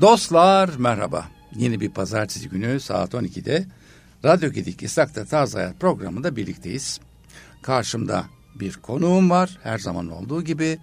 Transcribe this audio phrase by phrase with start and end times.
[0.00, 1.28] Dostlar merhaba.
[1.54, 3.64] Yeni bir pazartesi günü saat 12'de
[4.24, 7.00] Radyo Gedik İstak'ta Taze Hayat programında birlikteyiz.
[7.62, 8.24] Karşımda
[8.54, 10.78] bir konuğum var her zaman olduğu gibi.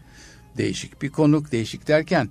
[0.57, 2.29] Değişik bir konuk, değişik derken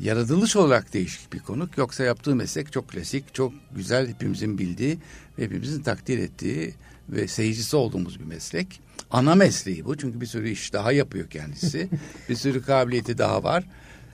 [0.00, 1.78] yaratılış olarak değişik bir konuk.
[1.78, 4.98] Yoksa yaptığı meslek çok klasik, çok güzel, hepimizin bildiği
[5.38, 6.74] ve hepimizin takdir ettiği
[7.08, 8.80] ve seyircisi olduğumuz bir meslek.
[9.10, 11.88] Ana mesleği bu çünkü bir sürü iş daha yapıyor kendisi.
[12.28, 13.64] bir sürü kabiliyeti daha var.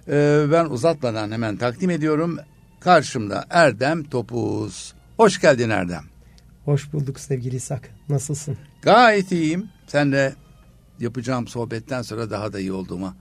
[0.08, 2.38] Ee, ben uzatmadan hemen takdim ediyorum.
[2.80, 4.94] Karşımda Erdem Topuz.
[5.16, 6.04] Hoş geldin Erdem.
[6.64, 7.90] Hoş bulduk sevgili İshak.
[8.08, 8.56] Nasılsın?
[8.82, 9.68] Gayet iyiyim.
[9.86, 10.34] Sen de
[11.00, 13.16] yapacağım sohbetten sonra daha da iyi olduğuma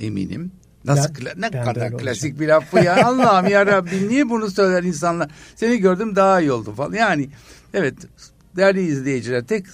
[0.00, 0.52] eminim.
[0.84, 2.40] Nasıl ben, ne kadar klasik olacağım.
[2.40, 3.06] bir laf bu ya.
[3.06, 5.30] Allah'ım ya Rabbi niye bunu söyler insanlar?
[5.56, 6.92] Seni gördüm daha iyi oldu falan.
[6.92, 7.28] Yani
[7.74, 7.94] evet
[8.56, 9.66] değerli izleyiciler tek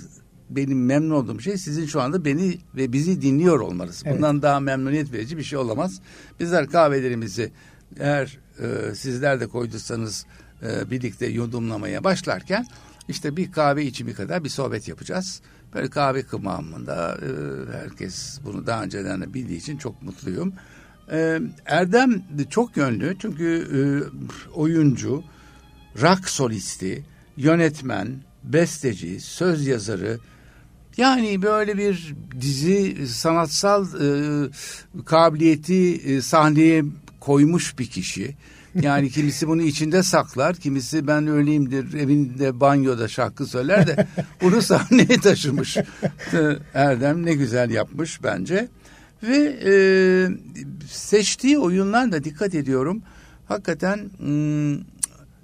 [0.50, 4.02] benim memnun olduğum şey sizin şu anda beni ve bizi dinliyor olmanız.
[4.06, 4.16] Evet.
[4.16, 6.00] Bundan daha memnuniyet verici bir şey olamaz.
[6.40, 7.50] Bizler kahvelerimizi
[7.98, 10.26] eğer e, sizler de koyduysanız
[10.62, 12.66] e, birlikte yudumlamaya başlarken
[13.08, 15.40] işte bir kahve içimi kadar bir sohbet yapacağız.
[15.74, 17.28] Böyle kahve kıvamında e,
[17.76, 20.52] herkes bunu daha önceden de bildiği için çok mutluyum.
[21.12, 23.80] E, Erdem çok yönlü çünkü e,
[24.50, 25.22] oyuncu,
[26.02, 27.04] rock solisti,
[27.36, 28.08] yönetmen,
[28.44, 30.18] besteci, söz yazarı,
[30.98, 34.48] yani böyle bir dizi sanatsal e,
[35.04, 36.84] kabiliyeti e, sahneye
[37.20, 38.36] koymuş bir kişi.
[38.74, 44.06] Yani kimisi bunu içinde saklar, kimisi ben öyleyimdir evinde banyoda şarkı söyler de
[44.42, 45.76] bunu sahneye taşımış.
[45.76, 45.82] E,
[46.74, 48.68] Erdem ne güzel yapmış bence.
[49.22, 49.72] Ve e,
[50.90, 53.02] seçtiği oyunlar da dikkat ediyorum.
[53.48, 54.80] Hakikaten hmm,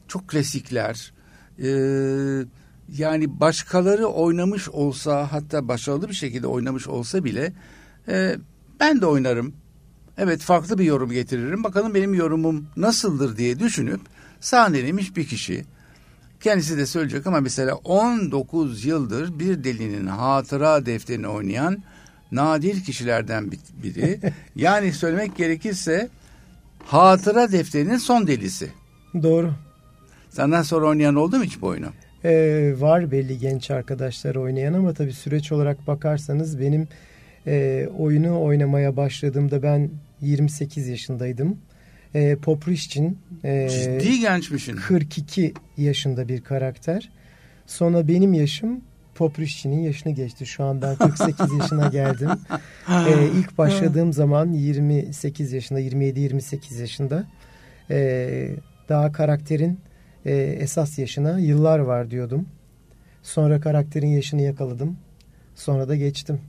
[0.08, 1.12] çok klasikler.
[1.58, 2.44] Eee
[2.88, 7.52] yani başkaları oynamış olsa hatta başarılı bir şekilde oynamış olsa bile
[8.08, 8.36] e,
[8.80, 9.54] ben de oynarım.
[10.18, 11.64] Evet farklı bir yorum getiririm.
[11.64, 14.00] Bakalım benim yorumum nasıldır diye düşünüp
[14.40, 15.64] sahnelemiş bir kişi.
[16.40, 21.82] Kendisi de söyleyecek ama mesela 19 yıldır bir delinin hatıra defterini oynayan
[22.32, 24.20] nadir kişilerden biri.
[24.56, 26.08] yani söylemek gerekirse
[26.86, 28.70] hatıra defterinin son delisi.
[29.22, 29.54] Doğru.
[30.30, 31.86] Senden sonra oynayan oldu mu hiç bu oyunu?
[32.24, 36.88] Ee, var belli genç arkadaşlar oynayan ama tabii süreç olarak bakarsanız benim
[37.46, 39.90] e, oyunu oynamaya başladığımda ben
[40.20, 41.58] 28 yaşındaydım.
[42.14, 44.76] E, Poprişçin e, Ciddi gençmişsin.
[44.76, 47.10] 42 yaşında bir karakter.
[47.66, 48.80] Sonra benim yaşım
[49.14, 50.46] Poprişçin'in yaşını geçti.
[50.46, 52.30] Şu an ben 48 yaşına geldim.
[52.88, 57.26] Ee, ilk başladığım zaman 28 yaşında, 27-28 yaşında.
[57.90, 58.50] Ee,
[58.88, 59.78] daha karakterin
[60.24, 62.46] e, esas yaşına yıllar var diyordum.
[63.22, 64.96] Sonra karakterin yaşını yakaladım.
[65.54, 66.40] Sonra da geçtim.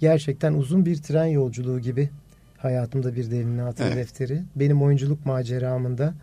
[0.00, 2.10] Gerçekten uzun bir tren yolculuğu gibi
[2.58, 3.96] hayatımda bir derin hatıra evet.
[3.96, 4.42] defteri.
[4.56, 6.14] Benim oyunculuk maceramında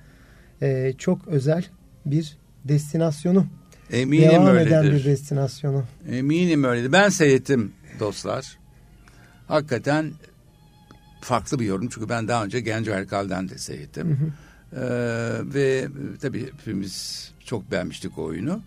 [0.62, 1.66] e, çok özel
[2.06, 3.46] bir destinasyonu.
[3.92, 4.68] Eminim Devam öyledir.
[4.68, 5.84] eden bir destinasyonu.
[6.12, 6.92] Eminim öyledir.
[6.92, 8.58] Ben seyrettim dostlar.
[9.48, 10.12] Hakikaten
[11.22, 11.90] farklı bir yorum.
[11.90, 14.08] Çünkü ben daha önce Genco Erkal'den de seyrettim.
[14.08, 14.30] Hı hı.
[14.76, 14.82] Ee,
[15.54, 15.88] ve
[16.22, 18.62] tabii hepimiz çok beğenmiştik o oyunu.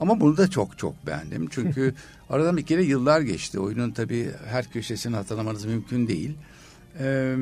[0.00, 1.48] Ama bunu da çok çok beğendim.
[1.50, 1.94] Çünkü
[2.30, 3.60] aradan bir kere yıllar geçti.
[3.60, 6.34] Oyunun tabii her köşesini hatırlamanız mümkün değil.
[7.00, 7.36] Ee,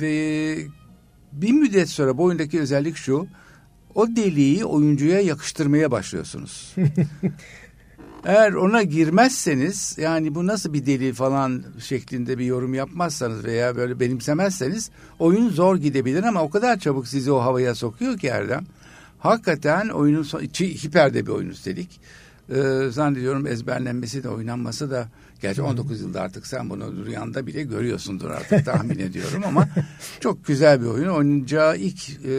[0.00, 0.56] ve
[1.32, 3.26] bir müddet sonra bu oyundaki özellik şu.
[3.94, 6.74] O deliği oyuncuya yakıştırmaya başlıyorsunuz.
[8.24, 14.00] Eğer ona girmezseniz yani bu nasıl bir deli falan şeklinde bir yorum yapmazsanız veya böyle
[14.00, 18.64] benimsemezseniz oyun zor gidebilir ama o kadar çabuk sizi o havaya sokuyor ki Erdem.
[19.18, 22.00] Hakikaten oyunun son, hiper bir oyun üstelik.
[22.50, 25.08] Ee, zannediyorum ezberlenmesi de oynanması da
[25.42, 29.68] Gerçi 19 yılda artık sen bunu rüyanda bile görüyorsundur artık tahmin ediyorum ama
[30.20, 31.08] çok güzel bir oyun.
[31.08, 32.34] Oynayacağı ilk e,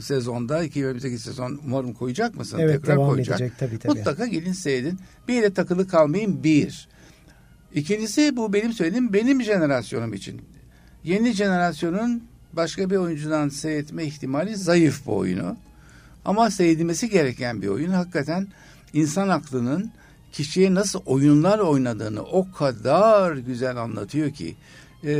[0.00, 2.58] sezonda 2008 sezon umarım koyacak mısın?
[2.60, 3.40] Evet Tekrar devam koyacak.
[3.40, 3.98] edecek tabii tabii.
[3.98, 4.98] Mutlaka gelin seyredin.
[5.28, 6.88] Bir yere takılı kalmayın bir.
[7.74, 10.40] İkincisi bu benim söylediğim benim jenerasyonum için.
[11.04, 12.22] Yeni jenerasyonun
[12.52, 15.56] başka bir oyuncudan seyretme ihtimali zayıf bu oyunu.
[16.24, 17.90] Ama seyredilmesi gereken bir oyun.
[17.90, 18.46] Hakikaten
[18.92, 19.90] insan aklının
[20.32, 24.54] kişiye nasıl oyunlar oynadığını o kadar güzel anlatıyor ki
[25.04, 25.12] e,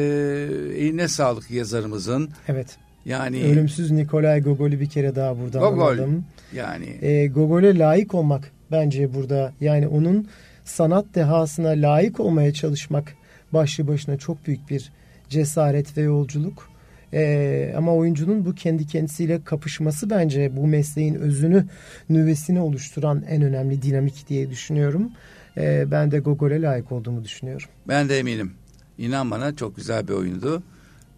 [0.76, 2.30] eline sağlık yazarımızın.
[2.48, 2.78] Evet.
[3.04, 6.24] Yani ölümsüz Nikolay Gogol'ü bir kere daha burada Gogol, anladım.
[6.54, 10.28] Yani e, Gogol'e layık olmak bence burada yani onun
[10.64, 13.14] sanat dehasına layık olmaya çalışmak
[13.52, 14.92] başlı başına çok büyük bir
[15.28, 16.69] cesaret ve yolculuk.
[17.12, 21.66] Ee, ama oyuncunun bu kendi kendisiyle kapışması bence bu mesleğin özünü,
[22.08, 25.10] nüvesini oluşturan en önemli dinamik diye düşünüyorum.
[25.56, 27.68] Ee, ben de Gogol'e layık olduğumu düşünüyorum.
[27.88, 28.52] Ben de eminim.
[28.98, 30.62] İnan bana çok güzel bir oyundu.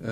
[0.01, 0.07] Ee,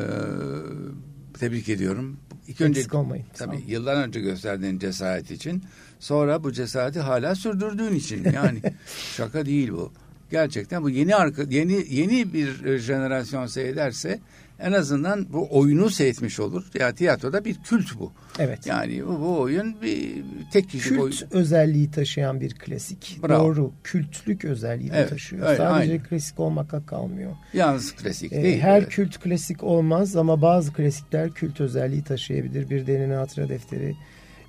[1.41, 2.17] Tebrik ediyorum.
[2.49, 3.25] İlk önce olmayın.
[3.35, 5.63] Tabii yıllar önce gösterdiğin cesaret için
[6.01, 8.61] sonra bu cesareti hala sürdürdüğün için yani
[9.17, 9.93] şaka değil bu.
[10.31, 14.21] Gerçekten bu yeni arka yeni yeni bir e, jenerasyon seyrederse
[14.63, 16.65] en azından bu oyunu seyretmiş olur.
[16.79, 18.13] Ya tiyatroda bir kült bu.
[18.39, 18.67] Evet.
[18.67, 21.15] Yani bu, bu oyun bir tek kişi Kült oyun.
[21.31, 23.19] özelliği taşıyan bir klasik.
[23.23, 23.45] Bravo.
[23.45, 23.73] Doğru.
[23.85, 25.47] Kültlük özelliği evet, taşıyor.
[25.47, 26.03] Öyle, Sadece aynen.
[26.03, 27.33] klasik olmakla kalmıyor.
[27.53, 28.61] Yalnız klasik ee, değil.
[28.61, 28.89] Her evet.
[28.89, 32.71] kült klasik olmaz ama bazı klasikler kült özelliği taşıyabilir.
[32.71, 33.97] Bir derin hatıra defteri.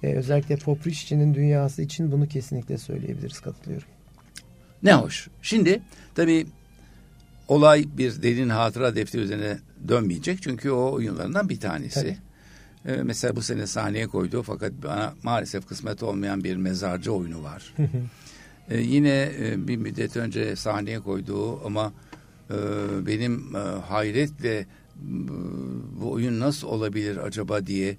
[0.03, 3.39] Ee, özellikle Poprişçi'nin dünyası için bunu kesinlikle söyleyebiliriz.
[3.39, 3.87] Katılıyorum.
[4.83, 5.27] Ne hoş.
[5.41, 5.81] Şimdi
[6.15, 6.45] tabii
[7.47, 9.57] olay bir derin hatıra defteri üzerine
[9.87, 10.41] dönmeyecek.
[10.41, 12.17] Çünkü o oyunlarından bir tanesi.
[12.85, 17.73] Ee, mesela bu sene sahneye koyduğu fakat bana maalesef kısmet olmayan bir mezarcı oyunu var.
[18.69, 21.93] ee, yine e, bir müddet önce sahneye koyduğu ama
[22.49, 22.55] e,
[23.05, 24.65] benim e, hayretle e,
[26.01, 27.89] bu oyun nasıl olabilir acaba diye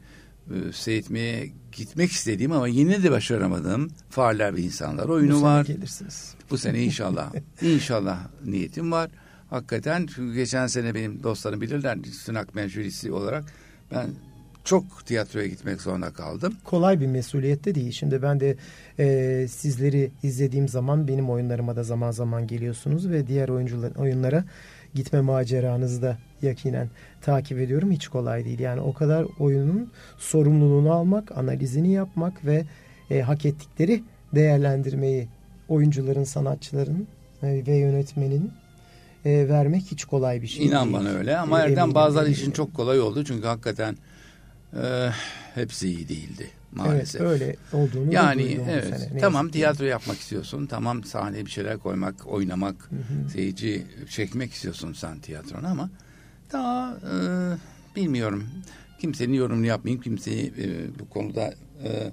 [0.51, 5.65] e, seyretmeye gitmek istediğim ama yine de başaramadığım Fareler ve İnsanlar oyunu bu var.
[5.65, 6.35] gelirsiniz.
[6.51, 7.33] Bu sene inşallah.
[7.63, 9.11] inşallah niyetim var.
[9.53, 13.45] Hakikaten çünkü geçen sene benim dostlarım bilirler Sınak menjurisi olarak
[13.95, 14.11] ben
[14.65, 16.55] çok tiyatroya gitmek zorunda kaldım.
[16.65, 17.93] Kolay bir mesuliyet de değil.
[17.93, 18.57] Şimdi ben de
[18.99, 24.45] e, sizleri izlediğim zaman benim oyunlarıma da zaman zaman geliyorsunuz ve diğer oyuncular oyunlara
[24.95, 26.89] gitme maceranızı da yakinen
[27.21, 27.91] takip ediyorum.
[27.91, 28.61] Hiç kolay değil.
[28.61, 32.65] Yani o kadar oyunun sorumluluğunu almak, analizini yapmak ve
[33.11, 34.03] e, hak ettikleri
[34.35, 35.29] değerlendirmeyi
[35.69, 37.07] oyuncuların, sanatçıların
[37.43, 38.62] e, ve yönetmenin
[39.25, 40.97] e, vermek hiç kolay bir şey İnan değil.
[40.97, 43.97] bana öyle ama e, Erdem bazıları için çok kolay oldu çünkü hakikaten
[44.83, 45.11] e,
[45.55, 47.21] hepsi iyi değildi maalesef.
[47.21, 49.19] Evet öyle olduğunu yani evet sene.
[49.21, 53.31] tamam tiyatro yapmak istiyorsun tamam sahneye bir şeyler koymak oynamak hı hı.
[53.31, 55.91] seyirci çekmek istiyorsun sen tiyatronu ama
[56.53, 57.17] daha e,
[57.97, 58.49] bilmiyorum
[58.99, 61.55] kimsenin yorumunu yapmayayım kimseyi e, bu konuda
[61.85, 62.13] e,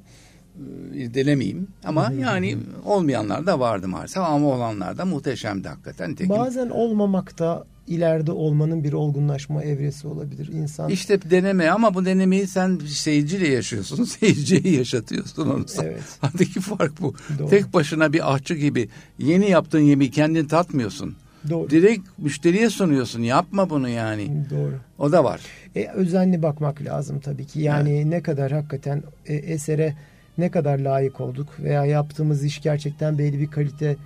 [0.93, 1.67] irdelemeyeyim.
[1.83, 6.15] Ama yani olmayanlar da vardı maalesef ama olanlar da muhteşemdi hakikaten.
[6.15, 10.89] Tekim, Bazen olmamak da ileride olmanın bir olgunlaşma evresi olabilir insan.
[10.89, 14.03] İşte deneme ama bu denemeyi sen seyirciyle yaşıyorsun.
[14.19, 15.65] Seyirciye yaşatıyorsun onu.
[15.83, 16.03] Evet.
[16.21, 17.13] Aradaki fark bu.
[17.39, 17.49] Doğru.
[17.49, 18.89] Tek başına bir ahçı gibi
[19.19, 21.15] yeni yaptığın yemeği kendin tatmıyorsun.
[21.49, 21.69] Doğru.
[21.69, 23.21] Direkt müşteriye sunuyorsun.
[23.21, 24.45] Yapma bunu yani.
[24.49, 24.73] Doğru.
[24.97, 25.41] O da var.
[25.75, 27.61] E, özenli bakmak lazım tabii ki.
[27.61, 28.05] Yani evet.
[28.05, 29.95] ne kadar hakikaten e, esere
[30.39, 33.97] ne kadar layık olduk veya yaptığımız iş gerçekten belli bir kalite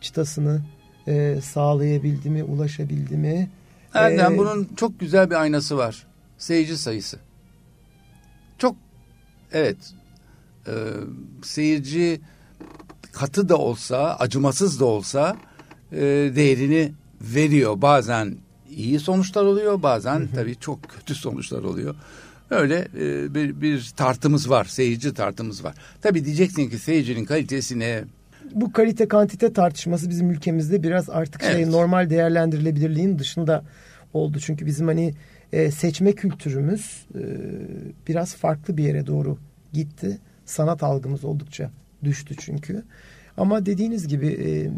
[0.00, 0.62] çıtasını
[1.08, 3.50] e, sağlayabildi mi, ulaşabildi mi?
[3.94, 6.06] Erdem ee, bunun çok güzel bir aynası var.
[6.38, 7.18] Seyirci sayısı.
[8.58, 8.76] Çok
[9.52, 9.76] evet
[10.66, 10.72] e,
[11.42, 12.20] seyirci
[13.12, 15.36] katı da olsa, acımasız da olsa
[15.92, 15.98] e,
[16.36, 17.82] değerini veriyor.
[17.82, 18.36] Bazen
[18.70, 21.94] iyi sonuçlar oluyor, bazen tabii çok kötü sonuçlar oluyor.
[22.50, 25.74] Öyle e, bir, bir tartımız var, seyirci tartımız var.
[26.02, 28.04] Tabii diyeceksin ki seyircinin kalitesi ne?
[28.54, 31.64] Bu kalite kantite tartışması bizim ülkemizde biraz artık şey, evet.
[31.64, 33.64] şey normal değerlendirilebilirliğin dışında
[34.14, 34.38] oldu.
[34.40, 35.14] Çünkü bizim hani
[35.52, 37.22] e, seçme kültürümüz e,
[38.08, 39.38] biraz farklı bir yere doğru
[39.72, 40.18] gitti.
[40.44, 41.70] Sanat algımız oldukça
[42.04, 42.82] düştü çünkü.
[43.36, 44.70] Ama dediğiniz gibi e,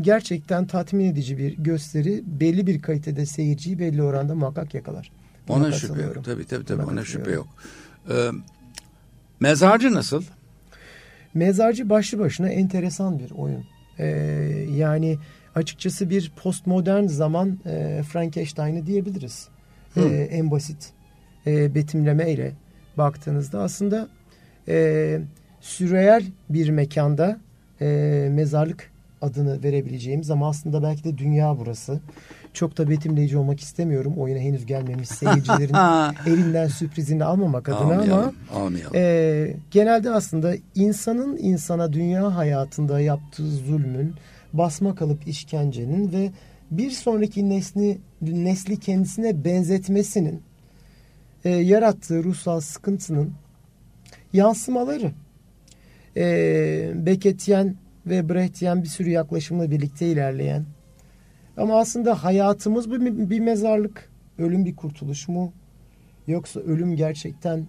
[0.00, 5.10] gerçekten tatmin edici bir gösteri belli bir kalitede seyirciyi belli oranda muhakkak yakalar.
[5.48, 6.24] Ona şüphe yok.
[6.24, 7.46] Tabii tabii tabii ona, ona şüphe yok.
[8.10, 8.30] Ee,
[9.40, 10.22] mezarcı nasıl?
[11.34, 13.64] Mezarcı başlı başına enteresan bir oyun.
[13.98, 14.06] Ee,
[14.70, 15.18] yani
[15.54, 19.48] açıkçası bir postmodern zaman e, Frankenstein'ı diyebiliriz.
[19.96, 20.90] Ee, en basit
[21.46, 22.52] e, betimlemeyle
[22.98, 24.08] baktığınızda aslında
[24.68, 25.20] e,
[25.60, 27.40] süreyel bir mekanda
[27.80, 27.86] e,
[28.32, 28.90] mezarlık
[29.26, 32.00] adını verebileceğimiz ama aslında belki de dünya burası.
[32.52, 34.14] Çok da betimleyici olmak istemiyorum.
[34.16, 35.74] Oyuna henüz gelmemiş seyircilerin
[36.26, 38.92] elinden sürprizini almamak adına almayalım, ama almayalım.
[38.94, 44.14] E, genelde aslında insanın insana dünya hayatında yaptığı zulmün,
[44.52, 46.30] basma kalıp işkencenin ve
[46.70, 50.42] bir sonraki nesli, nesli kendisine benzetmesinin
[51.44, 53.32] e, yarattığı ruhsal sıkıntının
[54.32, 55.12] yansımaları.
[56.16, 60.64] E, Beketyen ve Brechtyen bir sürü yaklaşımla birlikte ilerleyen
[61.56, 64.10] ama aslında hayatımız bir, bir mezarlık.
[64.38, 65.52] Ölüm bir kurtuluş mu?
[66.26, 67.66] Yoksa ölüm gerçekten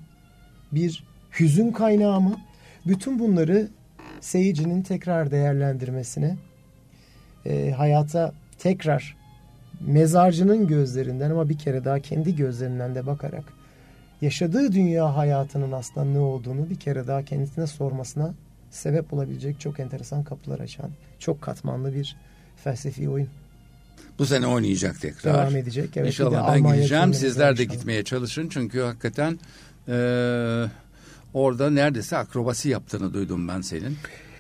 [0.72, 1.04] bir
[1.40, 2.38] hüzün kaynağı mı?
[2.86, 3.68] Bütün bunları
[4.20, 6.38] seyircinin tekrar değerlendirmesine,
[7.46, 9.18] e, hayata tekrar
[9.80, 13.44] mezarcının gözlerinden ama bir kere daha kendi gözlerinden de bakarak
[14.22, 18.34] yaşadığı dünya hayatının aslında ne olduğunu bir kere daha kendisine sormasına
[18.72, 22.16] sebep olabilecek çok enteresan kapılar açan, çok katmanlı bir
[22.64, 23.30] felsefi oyun.
[24.20, 25.34] Bu sene oynayacak tekrar.
[25.34, 25.90] Devam edecek.
[25.96, 27.14] Evet, İnşallah ben gideceğim.
[27.14, 27.78] Sizler de inşallah.
[27.78, 28.50] gitmeye çalışın.
[28.50, 29.40] Çünkü hakikaten
[29.88, 29.98] e,
[31.34, 33.98] orada neredeyse akrobasi yaptığını duydum ben senin.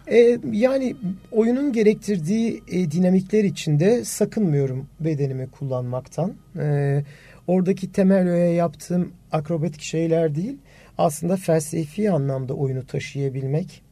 [0.07, 0.95] E, yani
[1.31, 6.33] oyunun gerektirdiği e, dinamikler içinde sakınmıyorum bedenimi kullanmaktan.
[6.59, 7.03] E,
[7.47, 10.57] oradaki temel öğe yaptığım akrobatik şeyler değil.
[10.97, 13.86] Aslında felsefi anlamda oyunu taşıyabilmek.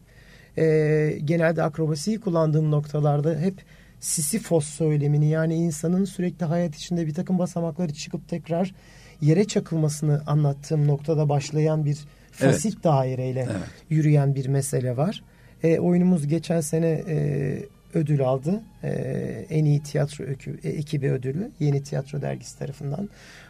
[0.58, 3.64] E, genelde akrobasiyi kullandığım noktalarda hep
[4.00, 8.74] Sisyphos söylemini yani insanın sürekli hayat içinde bir takım basamakları çıkıp tekrar
[9.22, 11.98] yere çakılmasını anlattığım noktada başlayan bir
[12.32, 12.84] fasit evet.
[12.84, 13.70] daireyle evet.
[13.90, 15.24] yürüyen bir mesele var.
[15.64, 17.60] E, oyunumuz geçen sene e,
[17.94, 18.64] ödül aldı.
[18.84, 18.90] E,
[19.50, 23.10] en iyi tiyatro e, ekibi ödülü Yeni Tiyatro Dergisi tarafından.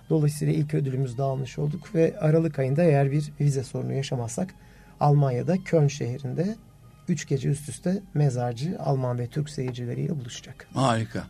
[0.10, 4.54] Dolayısıyla ilk ödülümüzü de almış olduk ve Aralık ayında eğer bir vize sorunu yaşamazsak
[5.00, 6.56] Almanya'da Köln şehrinde
[7.10, 10.68] 3 gece üst üste mezarcı Alman ve Türk seyircileriyle buluşacak.
[10.74, 11.28] Harika.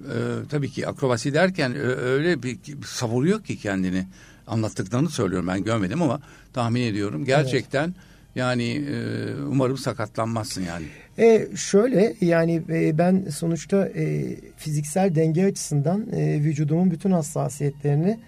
[0.00, 0.04] Ee,
[0.48, 4.06] tabii ki akrobasi derken öyle bir savuruyor ki kendini
[4.46, 6.20] anlattıklarını söylüyorum ben görmedim ama
[6.52, 7.96] tahmin ediyorum gerçekten evet.
[8.34, 8.96] yani e,
[9.42, 10.86] umarım sakatlanmazsın yani.
[11.18, 18.20] E, şöyle yani e, ben sonuçta e, fiziksel denge açısından e, vücudumun bütün hassasiyetlerini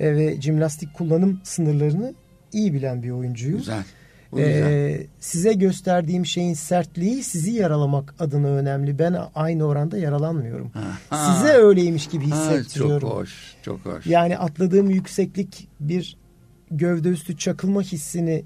[0.00, 2.14] e, ve jimnastik kullanım sınırlarını
[2.52, 3.58] iyi bilen bir oyuncuyum.
[3.58, 3.84] Güzel.
[4.36, 8.98] Ee, size gösterdiğim şeyin sertliği sizi yaralamak adına önemli.
[8.98, 10.70] Ben aynı oranda yaralanmıyorum.
[11.10, 11.34] Ha.
[11.34, 12.94] Size öyleymiş gibi hissettiriyorum.
[12.94, 14.06] Ha, çok hoş, çok hoş.
[14.06, 16.16] Yani atladığım yükseklik bir
[16.70, 18.44] gövde üstü çakılma hissini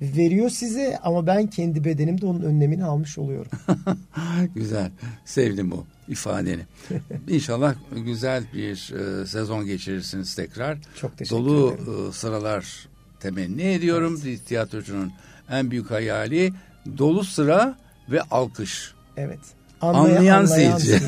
[0.00, 3.50] veriyor size ama ben kendi bedenimde onun önlemini almış oluyorum.
[4.54, 4.90] güzel.
[5.24, 6.62] Sevdim bu ifadeni.
[7.28, 10.78] İnşallah güzel bir e, sezon geçirirsiniz tekrar.
[10.96, 11.86] Çok teşekkür Dolu ederim.
[11.86, 12.88] Dolu sıralar
[13.20, 14.20] temenni ediyorum.
[14.26, 14.46] Evet.
[14.46, 15.12] Tiyatrocunun
[15.50, 16.52] en büyük hayali
[16.98, 17.78] dolu sıra
[18.10, 18.94] ve alkış.
[19.16, 19.40] Evet.
[19.80, 20.86] Anlayan, anlayan, seyirci.
[20.86, 21.06] seyirci.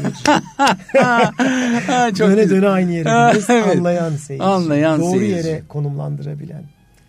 [2.19, 3.45] Çok döne döne aynı yere gidiyoruz.
[3.50, 3.76] evet.
[3.76, 4.45] Anlayan seyirci.
[4.45, 5.49] Anlayan Doğru seyirci.
[5.49, 6.64] yere konumlandırabilen.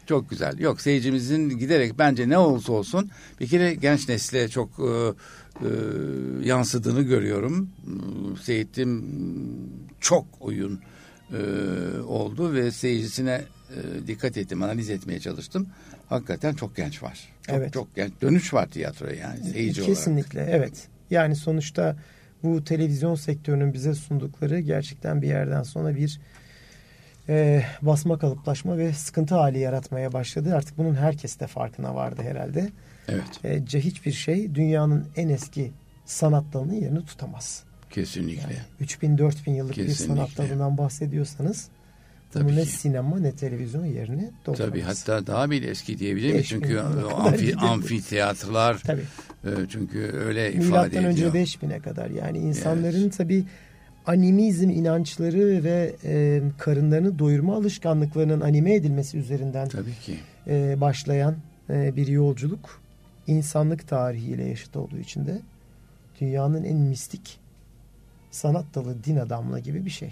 [0.07, 0.59] Çok güzel.
[0.59, 5.69] Yok seyircimizin giderek bence ne olursa olsun bir kere genç nesle çok e, e,
[6.43, 7.69] yansıdığını görüyorum.
[8.43, 9.03] Seyittim
[9.99, 10.79] çok oyun
[11.31, 11.39] e,
[12.07, 13.41] oldu ve seyircisine
[13.73, 15.67] e, dikkat ettim, analiz etmeye çalıştım.
[16.09, 17.29] Hakikaten çok genç var.
[17.41, 17.73] Çok, evet.
[17.73, 18.11] Çok genç.
[18.21, 19.95] Dönüş var tiyatroya yani seyirci olarak.
[19.95, 20.87] Kesinlikle evet.
[21.09, 21.95] Yani sonuçta
[22.43, 26.19] bu televizyon sektörünün bize sundukları gerçekten bir yerden sonra bir
[27.29, 30.55] e, basma kalıplaşma ve sıkıntı hali yaratmaya başladı.
[30.55, 32.69] Artık bunun herkes de farkına vardı herhalde.
[33.07, 33.45] Evet.
[33.73, 35.71] E, hiçbir şey dünyanın en eski
[36.05, 37.63] sanat dalının yerini tutamaz.
[37.89, 38.41] Kesinlikle.
[38.41, 40.13] Yani 3000-4000 yıllık Kesinlikle.
[40.13, 41.69] bir sanat dalından bahsediyorsanız
[42.33, 42.69] Tabii Bunu ne ki.
[42.69, 44.69] sinema ne televizyon yerine doldurmaz.
[44.69, 46.47] Tabii hatta daha bile eski diyebilir miyiz?
[46.47, 46.79] Çünkü
[47.15, 49.03] amfi, amfiteyatrolar Tabii.
[49.43, 51.11] E, çünkü öyle Milattan ifade ediyor.
[51.11, 53.17] Önce 5000'e kadar yani insanların evet.
[53.17, 53.45] tabii
[54.05, 60.17] animizm inançları ve e, karınlarını doyurma alışkanlıklarının anime edilmesi üzerinden Tabii ki.
[60.47, 61.35] E, başlayan
[61.69, 62.81] e, bir yolculuk
[63.27, 65.41] insanlık tarihiyle yaşıt olduğu için de
[66.21, 67.39] dünyanın en mistik
[68.31, 70.11] sanat dalı din adamla gibi bir şey.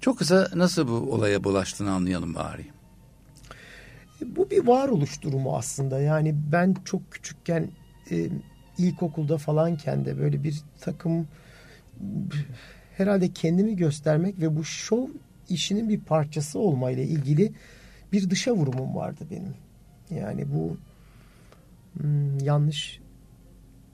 [0.00, 2.66] Çok kısa nasıl bu olaya bulaştığını anlayalım bari.
[4.26, 6.00] Bu bir varoluş durumu aslında.
[6.00, 7.68] Yani ben çok küçükken
[8.10, 8.28] e,
[8.78, 11.28] ilkokulda falanken de böyle bir takım
[12.96, 15.08] herhalde kendimi göstermek ve bu şov
[15.48, 17.52] işinin bir parçası olmayla ilgili
[18.12, 19.54] bir dışa vurumum vardı benim.
[20.10, 20.76] Yani bu
[22.00, 23.00] hmm, yanlış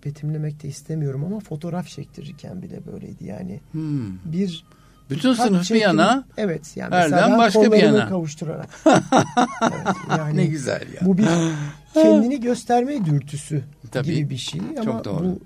[0.05, 3.25] betimlemek de istemiyorum ama fotoğraf çektirirken bile böyleydi.
[3.25, 4.33] Yani hmm.
[4.33, 4.65] bir
[5.11, 6.25] bütün sınıf bir yana.
[6.37, 6.77] Evet.
[6.77, 8.09] Yani Erdem başka bir yana.
[8.09, 8.69] kavuşturarak.
[8.87, 11.01] evet, yani ne güzel ya.
[11.03, 11.27] Bu bir
[11.95, 14.61] kendini gösterme dürtüsü Tabii, gibi bir şey.
[14.61, 15.25] Ama çok doğru.
[15.25, 15.39] bu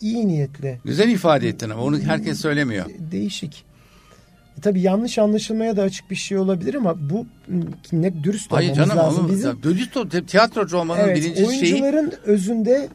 [0.00, 0.78] iyi niyetle.
[0.84, 2.86] Güzel ifade ettin ama onu herkes söylemiyor.
[2.98, 3.64] Değişik.
[4.58, 7.26] E, tabii yanlış anlaşılmaya da açık bir şey olabilir ama bu
[7.92, 9.24] ne dürüst Hayır olmamız canım, lazım.
[9.24, 11.82] Oğlum, Bizim, dürüst tiyatrocu olmanın evet, birinci oyuncuların şeyi.
[11.82, 12.88] Oyuncuların özünde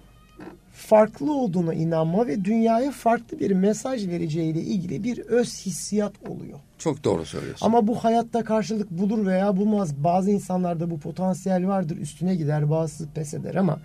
[0.88, 6.60] farklı olduğuna inanma ve dünyaya farklı bir mesaj vereceğiyle ilgili bir öz hissiyat oluyor.
[6.78, 7.66] Çok doğru söylüyorsun.
[7.66, 9.96] Ama bu hayatta karşılık bulur veya bulmaz.
[10.04, 13.80] Bazı insanlarda bu potansiyel vardır üstüne gider bazı pes eder ama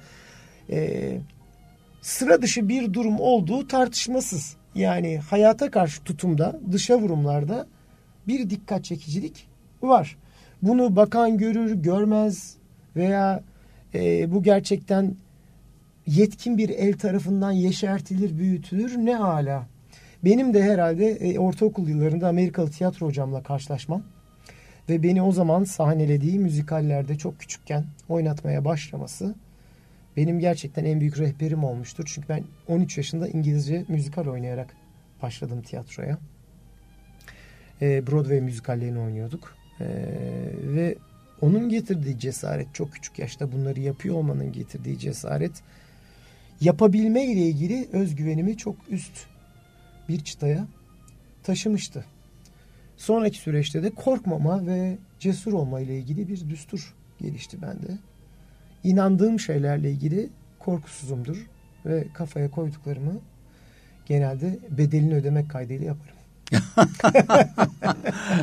[0.70, 1.10] e,
[2.02, 4.56] sıra dışı bir durum olduğu tartışmasız.
[4.74, 7.66] Yani hayata karşı tutumda dışa vurumlarda
[8.28, 9.46] bir dikkat çekicilik
[9.82, 10.16] var.
[10.62, 12.56] Bunu bakan görür görmez
[12.96, 13.42] veya
[13.94, 15.16] e, bu gerçekten
[16.08, 19.66] yetkin bir el tarafından yeşertilir, büyütülür ne hala.
[20.24, 24.02] Benim de herhalde e, ortaokul yıllarında Amerikalı tiyatro hocamla karşılaşmam
[24.88, 29.34] ve beni o zaman sahnelediği müzikallerde çok küçükken oynatmaya başlaması
[30.16, 32.04] benim gerçekten en büyük rehberim olmuştur.
[32.14, 34.76] Çünkü ben 13 yaşında İngilizce müzikal oynayarak
[35.22, 36.18] başladım tiyatroya.
[37.82, 39.54] E, Broadway müzikallerini oynuyorduk.
[39.80, 39.86] E,
[40.62, 40.94] ve
[41.40, 45.62] onun getirdiği cesaret çok küçük yaşta bunları yapıyor olmanın getirdiği cesaret
[46.60, 49.12] yapabilme ile ilgili özgüvenimi çok üst
[50.08, 50.66] bir çıtaya
[51.42, 52.04] taşımıştı.
[52.96, 57.98] Sonraki süreçte de korkmama ve cesur olma ile ilgili bir düstur gelişti bende.
[58.84, 61.46] İnandığım şeylerle ilgili korkusuzumdur
[61.86, 63.20] ve kafaya koyduklarımı
[64.06, 66.18] genelde bedelini ödemek kaydıyla yaparım.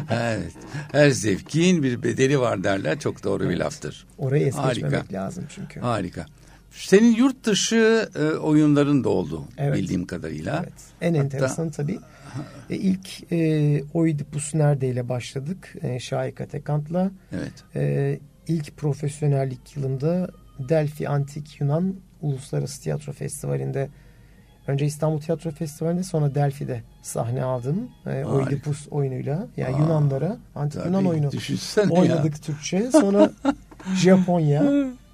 [0.10, 0.54] evet.
[0.92, 3.00] Her zevkin bir bedeli var derler.
[3.00, 3.54] Çok doğru evet.
[3.54, 4.08] bir laftır.
[4.18, 5.80] Orayı es geçmemek lazım çünkü.
[5.80, 6.26] Harika.
[6.76, 9.78] Senin yurt dışı e, oyunların da oldu evet.
[9.78, 10.60] bildiğim kadarıyla.
[10.64, 10.74] Evet.
[11.02, 11.24] En Hatta...
[11.24, 12.00] enteresan tabii.
[12.70, 15.76] E, ilk e, Oidipus Nerede ile başladık.
[15.82, 17.12] E, Şahika Tekant'la.
[17.32, 17.54] Evet.
[17.76, 20.30] E, ilk profesyonellik yılında
[20.60, 23.90] Delphi Antik Yunan Uluslararası Tiyatro Festivali'nde
[24.68, 27.90] önce İstanbul Tiyatro Festivali'nde sonra Delphi'de sahne aldım.
[28.06, 29.48] E, Oidipus oyunuyla.
[29.58, 31.32] Yani Aa, Yunanlara Antik Yunan oyunu
[31.90, 32.42] oynadık ya.
[32.42, 32.92] Türkçe.
[32.92, 33.32] Sonra
[33.96, 34.64] Japonya.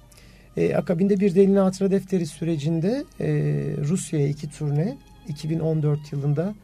[0.56, 3.26] E, akabinde bir Delin Hatıra Defteri sürecinde e,
[3.88, 4.96] Rusya'ya iki turne
[5.28, 6.54] 2014 yılında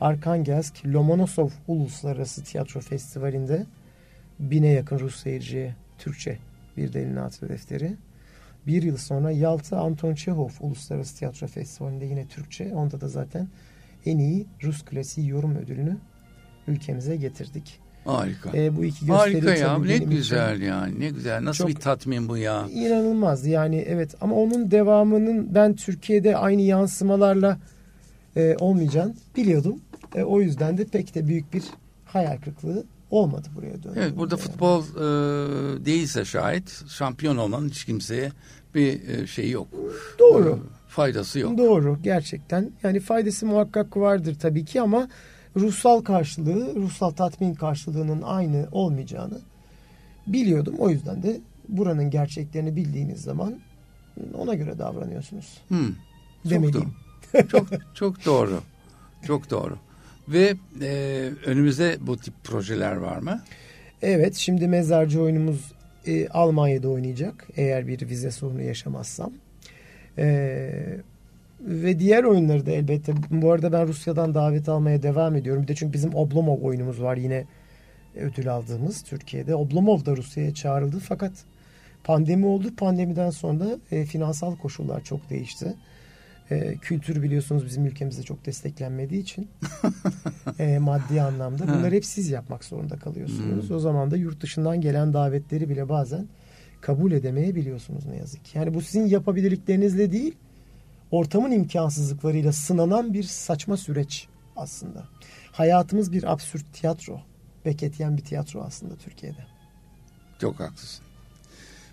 [0.00, 3.66] Arkhangelsk Lomonosov Uluslararası Tiyatro Festivali'nde
[4.38, 6.38] bine yakın Rus seyirciye Türkçe
[6.76, 7.96] bir Delin Hatıra Defteri.
[8.66, 12.74] Bir yıl sonra Yalta Anton Çehov Uluslararası Tiyatro Festivali'nde yine Türkçe.
[12.74, 13.48] Onda da zaten
[14.06, 15.96] en iyi Rus klasiği yorum ödülünü
[16.66, 17.81] ülkemize getirdik.
[18.04, 18.50] Harika.
[18.54, 20.66] E, bu iki gösteri Harika ya ne güzel için.
[20.66, 22.66] yani ne güzel nasıl bir tatmin bu ya.
[22.70, 27.58] İnanılmaz yani evet ama onun devamının ben Türkiye'de aynı yansımalarla
[28.36, 29.80] e, olmayacağını biliyordum.
[30.14, 31.62] E, o yüzden de pek de büyük bir
[32.04, 33.92] hayal kırıklığı olmadı buraya döndüm.
[33.96, 34.42] Evet burada yani.
[34.42, 35.04] futbol e,
[35.84, 38.32] değilse şayet şampiyon olan hiç kimseye
[38.74, 39.68] bir e, şey yok.
[40.18, 40.48] Doğru.
[40.48, 41.58] E, faydası yok.
[41.58, 45.08] Doğru gerçekten yani faydası muhakkak vardır tabii ki ama
[45.56, 49.40] ruhsal karşılığı, ruhsal tatmin karşılığının aynı olmayacağını
[50.26, 50.74] biliyordum.
[50.78, 53.54] O yüzden de buranın gerçeklerini bildiğiniz zaman
[54.34, 55.60] ona göre davranıyorsunuz.
[55.68, 55.94] Hmm,
[56.44, 56.94] Demeliyim.
[57.32, 58.60] Çok, çok, çok doğru.
[59.26, 59.76] Çok doğru.
[60.28, 63.42] Ve e, önümüzde bu tip projeler var mı?
[64.02, 65.72] Evet, şimdi mezarcı oyunumuz
[66.06, 67.48] e, Almanya'da oynayacak.
[67.56, 69.32] Eğer bir vize sorunu yaşamazsam.
[70.18, 70.72] E,
[71.84, 73.12] ve diğer oyunları da elbette.
[73.30, 75.62] Bu arada ben Rusya'dan davet almaya devam ediyorum.
[75.62, 77.44] Bir de çünkü bizim Oblomov oyunumuz var yine
[78.14, 79.54] ödül aldığımız Türkiye'de.
[79.54, 81.32] Oblomov da Rusya'ya çağrıldı fakat
[82.04, 82.76] pandemi oldu.
[82.76, 85.74] Pandemiden sonra e, finansal koşullar çok değişti.
[86.50, 89.48] E, kültür biliyorsunuz bizim ülkemizde çok desteklenmediği için
[90.58, 93.68] e, maddi anlamda bunları hep siz yapmak zorunda kalıyorsunuz.
[93.68, 93.76] Hmm.
[93.76, 96.26] O zaman da yurt dışından gelen davetleri bile bazen
[96.80, 98.58] kabul edemeyebiliyorsunuz ne yazık ki.
[98.58, 100.34] Yani bu sizin yapabilirliklerinizle değil
[101.12, 105.04] ortamın imkansızlıklarıyla sınanan bir saçma süreç aslında.
[105.52, 107.20] Hayatımız bir absürt tiyatro.
[107.64, 109.46] Beketyen bir tiyatro aslında Türkiye'de.
[110.40, 111.04] Çok haklısın.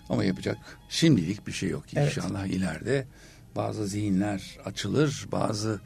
[0.10, 0.58] Ama yapacak
[0.90, 1.94] şimdilik bir şey yok.
[1.94, 2.56] İnşallah evet.
[2.56, 3.06] ileride
[3.56, 5.80] bazı zihinler açılır, bazı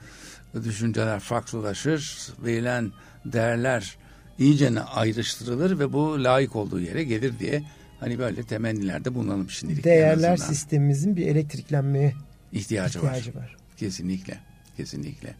[0.63, 2.91] düşünceler farklılaşır, verilen
[3.25, 3.97] değerler
[4.39, 7.63] iyicene ayrıştırılır ve bu layık olduğu yere gelir diye
[7.99, 9.83] hani böyle temennilerde bulunalım şimdilik.
[9.83, 12.13] Değerler sistemimizin bir elektriklenmeye
[12.53, 13.41] ihtiyacı, ihtiyacı var.
[13.41, 13.57] var.
[13.77, 14.37] Kesinlikle,
[14.77, 15.35] kesinlikle.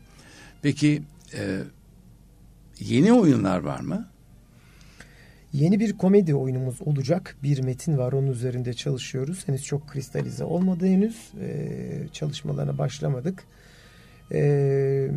[0.61, 1.01] Peki
[1.37, 1.59] e,
[2.79, 4.09] yeni oyunlar var mı?
[5.53, 7.37] Yeni bir komedi oyunumuz olacak.
[7.43, 9.47] Bir metin var onun üzerinde çalışıyoruz.
[9.47, 11.31] Henüz çok kristalize olmadı henüz.
[11.41, 13.43] Ee, çalışmalarına başlamadık.
[14.31, 15.11] Ee,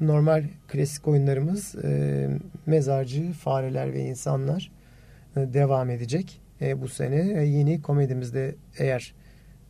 [0.00, 2.28] normal klasik oyunlarımız e,
[2.66, 4.72] Mezarcı, Fareler ve İnsanlar
[5.36, 6.40] e, devam edecek.
[6.60, 9.14] E, bu sene e, yeni komedimizde eğer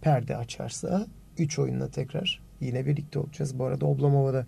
[0.00, 1.06] perde açarsa
[1.38, 3.58] üç oyunla tekrar yine birlikte olacağız.
[3.58, 4.46] Bu arada Oblomov'a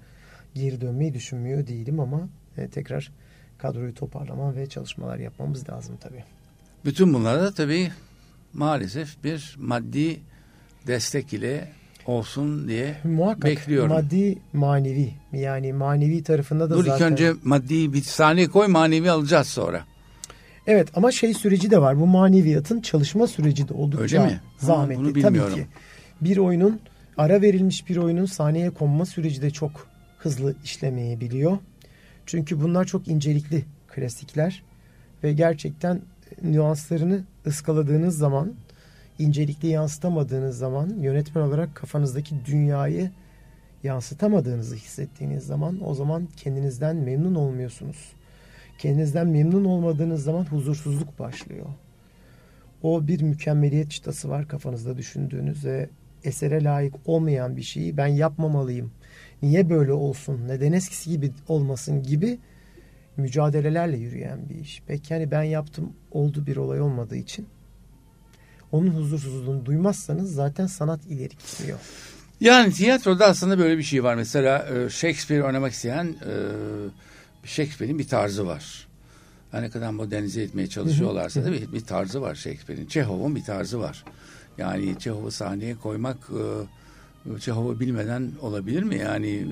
[0.55, 3.13] geri dönmeyi düşünmüyor değilim ama e, tekrar
[3.59, 6.25] kadroyu toparlama ve çalışmalar yapmamız lazım tabii.
[6.85, 7.91] Bütün bunlara da tabii
[8.53, 10.21] maalesef bir maddi
[10.87, 11.69] destek ile
[12.07, 13.89] olsun diye Muhakkak, bekliyorum.
[13.93, 16.95] Maddi manevi yani manevi tarafında da Dur zaten.
[17.07, 19.85] ilk önce maddi bir saniye koy manevi alacağız sonra.
[20.67, 22.01] Evet ama şey süreci de var.
[22.01, 24.41] Bu maneviyatın çalışma süreci de oldukça Öyle mi?
[24.59, 24.95] zahmetli.
[25.03, 25.53] Ha, bunu bilmiyorum.
[25.55, 25.69] Tabii ki.
[26.21, 26.81] Bir oyunun
[27.17, 29.87] ara verilmiş bir oyunun sahneye konma süreci de çok
[30.19, 31.59] hızlı işlemeyebiliyor.
[32.27, 34.63] Çünkü bunlar çok incelikli klasikler
[35.25, 36.03] ve gerçekten
[36.43, 38.55] nüanslarını ıskaladığınız zaman,
[39.19, 43.11] incelikli yansıtamadığınız zaman, yönetmen olarak kafanızdaki dünyayı
[43.83, 48.13] yansıtamadığınızı hissettiğiniz zaman o zaman kendinizden memnun olmuyorsunuz.
[48.79, 51.67] Kendinizden memnun olmadığınız zaman huzursuzluk başlıyor.
[52.83, 55.89] O bir mükemmeliyet çıtası var kafanızda düşündüğünüz ve
[56.25, 58.93] esere layık olmayan bir şeyi ben yapmamalıyım
[59.43, 62.39] niye böyle olsun, neden eskisi gibi olmasın gibi
[63.17, 64.83] mücadelelerle yürüyen bir iş.
[64.87, 67.47] Peki yani ben yaptım oldu bir olay olmadığı için
[68.73, 71.79] onun huzursuzluğunu duymazsanız zaten sanat ileri gitmiyor.
[72.41, 74.15] Yani tiyatroda aslında böyle bir şey var.
[74.15, 76.33] Mesela e, Shakespeare oynamak isteyen e,
[77.45, 78.89] Shakespeare'in bir tarzı var.
[79.51, 82.87] Her ne kadar modernize etmeye çalışıyorlarsa da bir, bir tarzı var Shakespeare'in.
[82.87, 84.05] Çehov'un bir tarzı var.
[84.59, 88.97] Yani Çehov'u sahneye koymak e, Çehov'u bilmeden olabilir mi?
[88.97, 89.47] Yani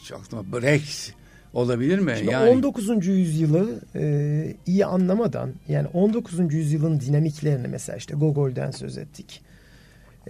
[0.00, 1.14] hiç aklıma Brecht
[1.52, 2.14] olabilir mi?
[2.18, 3.06] Şimdi yani 19.
[3.06, 6.54] yüzyılı e, iyi anlamadan yani 19.
[6.54, 9.42] yüzyılın dinamiklerini mesela işte Gogol'den söz ettik.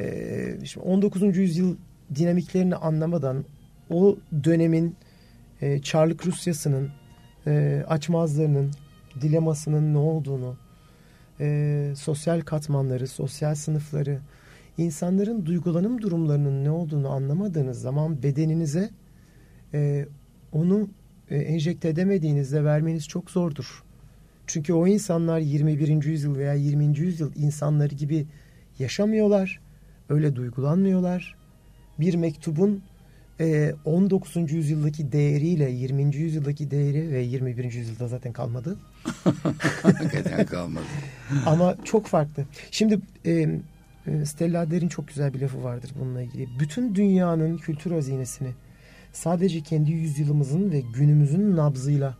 [0.00, 0.06] E,
[0.64, 1.36] şimdi 19.
[1.36, 1.76] yüzyıl
[2.14, 3.44] dinamiklerini anlamadan
[3.90, 4.96] o dönemin
[5.60, 6.90] e, Çarlık Rusyası'nın
[7.46, 8.70] e, açmazlarının
[9.20, 10.56] dilemasının ne olduğunu
[11.40, 14.20] e, sosyal katmanları, sosyal sınıfları
[14.78, 18.90] insanların duygulanım durumlarının ne olduğunu anlamadığınız zaman bedeninize
[19.74, 20.06] e,
[20.52, 20.88] onu
[21.30, 23.84] e, enjekte edemediğinizde vermeniz çok zordur.
[24.46, 26.04] Çünkü o insanlar 21.
[26.04, 26.98] yüzyıl veya 20.
[26.98, 28.26] yüzyıl insanları gibi
[28.78, 29.60] yaşamıyorlar.
[30.08, 31.36] Öyle duygulanmıyorlar.
[32.00, 32.82] Bir mektubun
[33.84, 34.36] 19.
[34.36, 36.16] E, yüzyıldaki değeriyle 20.
[36.16, 37.72] yüzyıldaki değeri ve 21.
[37.72, 38.76] yüzyılda zaten kalmadı.
[39.82, 40.84] Hakikaten kalmadı.
[41.46, 42.44] Ama çok farklı.
[42.70, 43.60] Şimdi e,
[44.24, 46.48] Stella Der'in çok güzel bir lafı vardır bununla ilgili.
[46.60, 48.50] Bütün dünyanın kültür hazinesini
[49.12, 52.16] sadece kendi yüzyılımızın ve günümüzün nabzıyla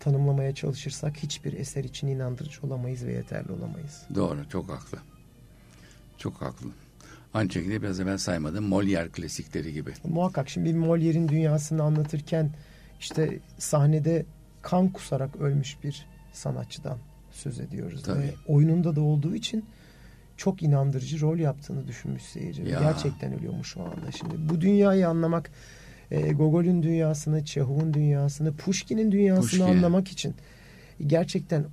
[0.00, 4.02] tanımlamaya çalışırsak hiçbir eser için inandırıcı olamayız ve yeterli olamayız.
[4.14, 4.98] Doğru, çok haklı.
[6.18, 6.68] Çok haklı.
[7.34, 9.92] Aynı şekilde biraz evvel saymadım Molière klasikleri gibi.
[10.04, 12.50] Muhakkak şimdi bir Molière'in dünyasını anlatırken
[13.00, 14.26] işte sahnede
[14.62, 16.98] kan kusarak ölmüş bir sanatçıdan
[17.30, 18.02] söz ediyoruz.
[18.02, 18.18] Tabii.
[18.18, 19.64] Ve oyununda da olduğu için
[20.36, 22.62] çok inandırıcı rol yaptığını düşünmüş seyirci.
[22.62, 22.80] Ya.
[22.80, 24.12] Gerçekten ölüyormuş o anda.
[24.18, 25.50] Şimdi bu dünyayı anlamak
[26.10, 29.64] e, Gogol'ün dünyasını, Çehov'un dünyasını, Pushkin'in dünyasını Pushkin.
[29.64, 30.34] anlamak için
[31.06, 31.64] gerçekten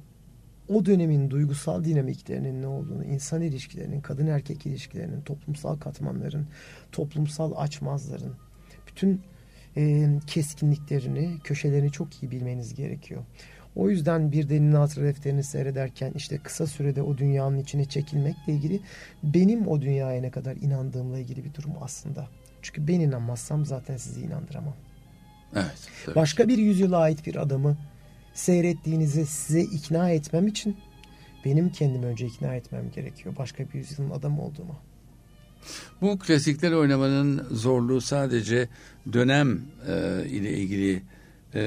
[0.69, 6.47] o dönemin duygusal dinamiklerinin ne olduğunu, insan ilişkilerinin, kadın erkek ilişkilerinin, toplumsal katmanların,
[6.91, 8.34] toplumsal açmazların,
[8.88, 9.21] bütün
[9.78, 13.21] e, keskinliklerini, köşelerini çok iyi bilmeniz gerekiyor.
[13.75, 18.80] O yüzden bir delinin hatıra defterini seyrederken işte kısa sürede o dünyanın içine çekilmekle ilgili
[19.23, 22.28] benim o dünyaya ne kadar inandığımla ilgili bir durum aslında.
[22.62, 24.75] Çünkü ben inanmazsam zaten sizi inandıramam.
[25.56, 25.89] Evet.
[26.15, 27.78] Başka bir yüzyıla ait bir adamı
[28.36, 30.78] seyrettiğinizi size ikna etmem için
[31.45, 33.36] benim kendimi önce ikna etmem gerekiyor.
[33.39, 34.76] Başka bir yüzyılın adamı olduğumu.
[36.02, 38.69] Bu klasikler oynamanın zorluğu sadece
[39.13, 41.02] dönem e, ile ilgili
[41.54, 41.62] e,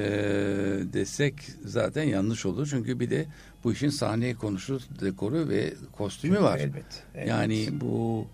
[0.93, 2.67] desek zaten yanlış olur.
[2.71, 3.27] Çünkü bir de
[3.65, 6.59] bu işin sahneye konuşu, dekoru ve kostümü Çünkü var.
[6.59, 7.29] Elbet, elbet.
[7.29, 8.27] Yani bu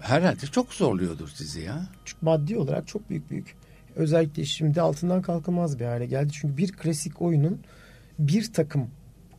[0.00, 1.86] herhalde çok zorluyordur sizi ya.
[2.04, 3.56] Çünkü maddi olarak çok büyük büyük.
[3.96, 6.32] Özellikle şimdi altından kalkılmaz bir hale geldi.
[6.32, 7.60] Çünkü bir klasik oyunun
[8.18, 8.90] bir takım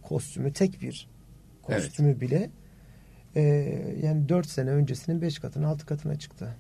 [0.02, 1.08] kostümü, tek bir
[1.62, 2.22] kostümü evet.
[2.22, 2.50] bile
[3.36, 3.42] e,
[4.04, 6.56] yani dört sene öncesinin beş katına, altı katına çıktı.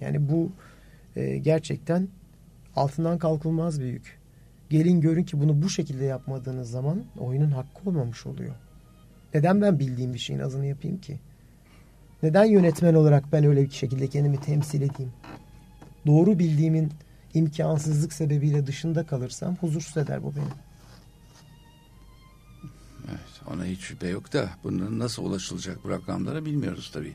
[0.00, 0.52] Yani bu
[1.16, 2.08] e, gerçekten
[2.76, 4.18] altından kalkılmaz bir yük.
[4.70, 8.54] Gelin görün ki bunu bu şekilde yapmadığınız zaman oyunun hakkı olmamış oluyor.
[9.34, 11.18] Neden ben bildiğim bir şeyin azını yapayım ki?
[12.22, 15.12] Neden yönetmen olarak ben öyle bir şekilde kendimi temsil edeyim?
[16.06, 16.92] Doğru bildiğimin
[17.36, 20.44] imkansızlık sebebiyle dışında kalırsam huzursuz eder bu beni.
[23.08, 27.14] Evet, ona hiç şüphe yok da bunun nasıl ulaşılacak bu rakamlara bilmiyoruz tabii.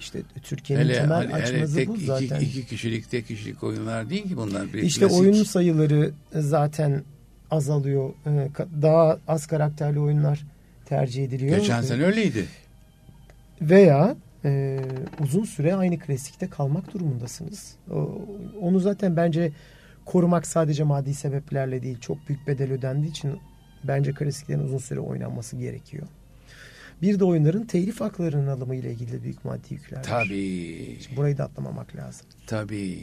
[0.00, 2.40] İşte Türkiye'nin hele, temel hele, açmazı tek, bu zaten.
[2.40, 4.72] Iki, iki kişilik, tek kişilik oyunlar değil ki bunlar.
[4.72, 5.20] Bir işte klasik.
[5.20, 7.04] oyun sayıları zaten
[7.50, 8.12] azalıyor.
[8.26, 8.48] Ee,
[8.82, 10.46] daha az karakterli oyunlar
[10.84, 11.58] tercih ediliyor.
[11.58, 12.46] Geçen sene öyleydi.
[13.60, 14.80] Veya e,
[15.22, 17.74] uzun süre aynı klasikte kalmak durumundasınız.
[17.90, 18.18] O,
[18.60, 19.52] onu zaten bence
[20.04, 23.38] korumak sadece maddi sebeplerle değil çok büyük bedel ödendiği için
[23.84, 26.06] bence klasiklerin uzun süre oynanması gerekiyor.
[27.02, 30.02] Bir de oyunların telif haklarının alımı ile ilgili büyük maddi yükler var.
[30.02, 30.98] Tabii.
[31.00, 32.26] Şimdi burayı da atlamamak lazım.
[32.46, 32.98] Tabii.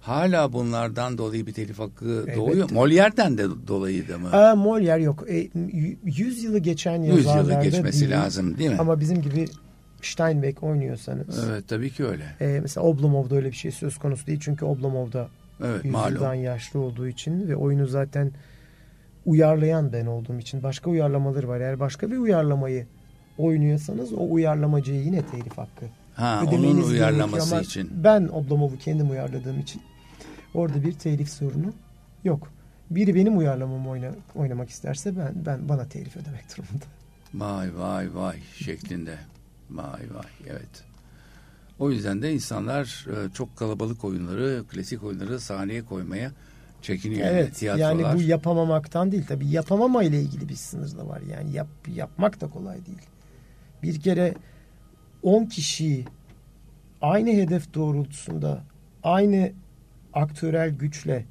[0.00, 2.36] Hala bunlardan dolayı bir telif hakkı evet.
[2.36, 2.68] doğuyor.
[2.68, 4.28] Molière'den de dolayı da mı?
[4.32, 5.24] Aa, Molière yok.
[5.30, 5.48] E,
[6.04, 8.10] 100 yılı geçen yazarlarda 100 yılı geçmesi değil.
[8.12, 8.76] lazım değil mi?
[8.78, 9.46] Ama bizim gibi
[10.06, 11.48] Steinbeck oynuyorsanız.
[11.48, 12.24] Evet tabii ki öyle.
[12.40, 14.40] E, mesela Oblomov'da öyle bir şey söz konusu değil.
[14.42, 15.28] Çünkü Oblomov'da
[15.64, 18.32] evet, yüzyıldan yaşlı olduğu için ve oyunu zaten
[19.26, 21.60] uyarlayan ben olduğum için başka uyarlamaları var.
[21.60, 22.86] Eğer başka bir uyarlamayı
[23.38, 25.86] oynuyorsanız o uyarlamacıya yine telif hakkı.
[26.14, 27.90] Ha, onun uyarlaması için.
[28.04, 29.82] Ben Oblomov'u kendim uyarladığım için
[30.54, 31.72] orada bir telif sorunu
[32.24, 32.48] yok.
[32.90, 36.84] Biri benim uyarlamamı oyna, oynamak isterse ben ben bana telif ödemek durumunda.
[37.34, 39.18] Vay vay vay şeklinde.
[39.76, 40.84] Vay vay evet.
[41.78, 46.32] O yüzden de insanlar e, çok kalabalık oyunları, klasik oyunları sahneye koymaya
[46.82, 51.20] Çekiniyor evet, yani, yani bu yapamamaktan değil tabii yapamama ile ilgili bir sınır da var.
[51.30, 53.02] Yani yap, yapmak da kolay değil.
[53.82, 54.34] Bir kere
[55.22, 56.04] 10 kişiyi
[57.02, 58.64] aynı hedef doğrultusunda
[59.02, 59.52] aynı
[60.12, 61.24] aktörel güçle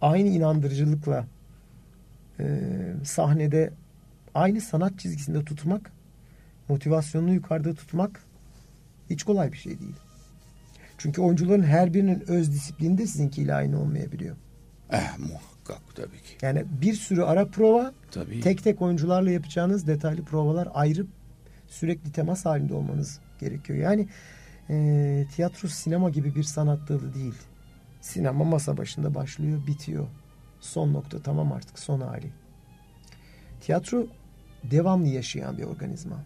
[0.00, 1.26] aynı inandırıcılıkla
[2.40, 2.70] e,
[3.04, 3.72] sahnede
[4.34, 5.92] aynı sanat çizgisinde tutmak
[6.68, 8.22] motivasyonunu yukarıda tutmak
[9.10, 9.96] hiç kolay bir şey değil.
[10.98, 14.36] Çünkü oyuncuların her birinin öz disiplini de sizinkiyle aynı olmayabiliyor.
[14.92, 16.36] Eh muhakkak tabii ki.
[16.42, 18.40] Yani bir sürü ara prova tabii.
[18.40, 21.06] tek tek oyuncularla yapacağınız detaylı provalar ayrı
[21.66, 23.78] sürekli temas halinde olmanız gerekiyor.
[23.78, 24.08] Yani
[24.70, 27.34] e, tiyatro sinema gibi bir sanat dalı değil.
[28.00, 30.06] Sinema masa başında başlıyor bitiyor.
[30.60, 32.30] Son nokta tamam artık son hali.
[33.60, 34.06] Tiyatro
[34.70, 36.24] devamlı yaşayan bir organizma.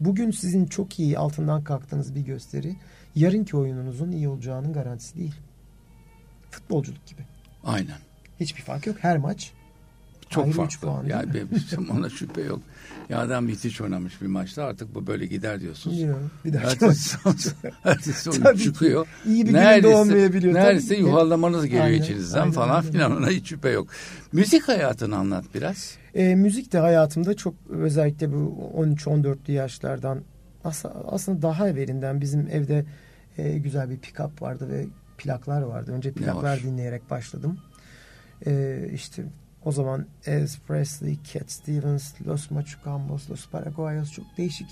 [0.00, 2.76] Bugün sizin çok iyi altından kalktığınız bir gösteri
[3.14, 5.34] yarınki oyununuzun iyi olacağının garantisi değil.
[6.50, 7.22] Futbolculuk gibi.
[7.64, 7.98] Aynen.
[8.40, 8.96] Hiçbir fark yok.
[9.00, 9.52] Her maç
[10.34, 10.78] çok Ayrı farklı.
[10.80, 12.60] Puan, yani benim ona şüphe yok.
[13.08, 16.00] Ya adam hiç oynamış bir maçta artık bu böyle gider diyorsunuz.
[16.00, 17.16] Yok, bir ertesi
[17.84, 18.30] ertesi
[18.64, 19.06] çıkıyor.
[19.26, 20.54] İyi bir neredeyse, günde olmayabiliyor.
[20.54, 21.00] Neredeyse tabii.
[21.00, 22.92] yuvarlamanız geliyor aynen, içinizden aynen, falan aynen.
[22.92, 23.88] filan ona hiç şüphe yok.
[24.32, 25.96] Müzik hayatını anlat biraz.
[26.14, 30.20] E, müzik de hayatımda çok özellikle bu 13-14'lü yaşlardan
[31.06, 32.84] aslında daha evvelinden bizim evde
[33.38, 34.86] e, güzel bir pick-up vardı ve
[35.18, 35.92] plaklar vardı.
[35.92, 37.58] Önce plaklar dinleyerek başladım.
[38.46, 39.24] E, işte
[39.64, 44.68] o zaman Elvis Presley, Cat Stevens, Los Machucambos, Los Paraguayos çok değişik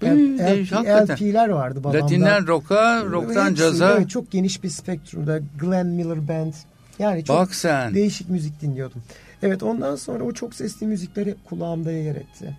[0.00, 2.04] değiş, LP'ler vardı babamda.
[2.04, 3.92] Latinden rock'a, rock'tan caza.
[3.92, 5.40] Evet, çok geniş bir spektrumda.
[5.60, 6.52] Glenn Miller Band.
[6.98, 7.94] Yani çok Bak sen.
[7.94, 9.02] değişik müzik dinliyordum.
[9.42, 12.56] Evet ondan sonra o çok sesli müzikleri kulağımda yer etti.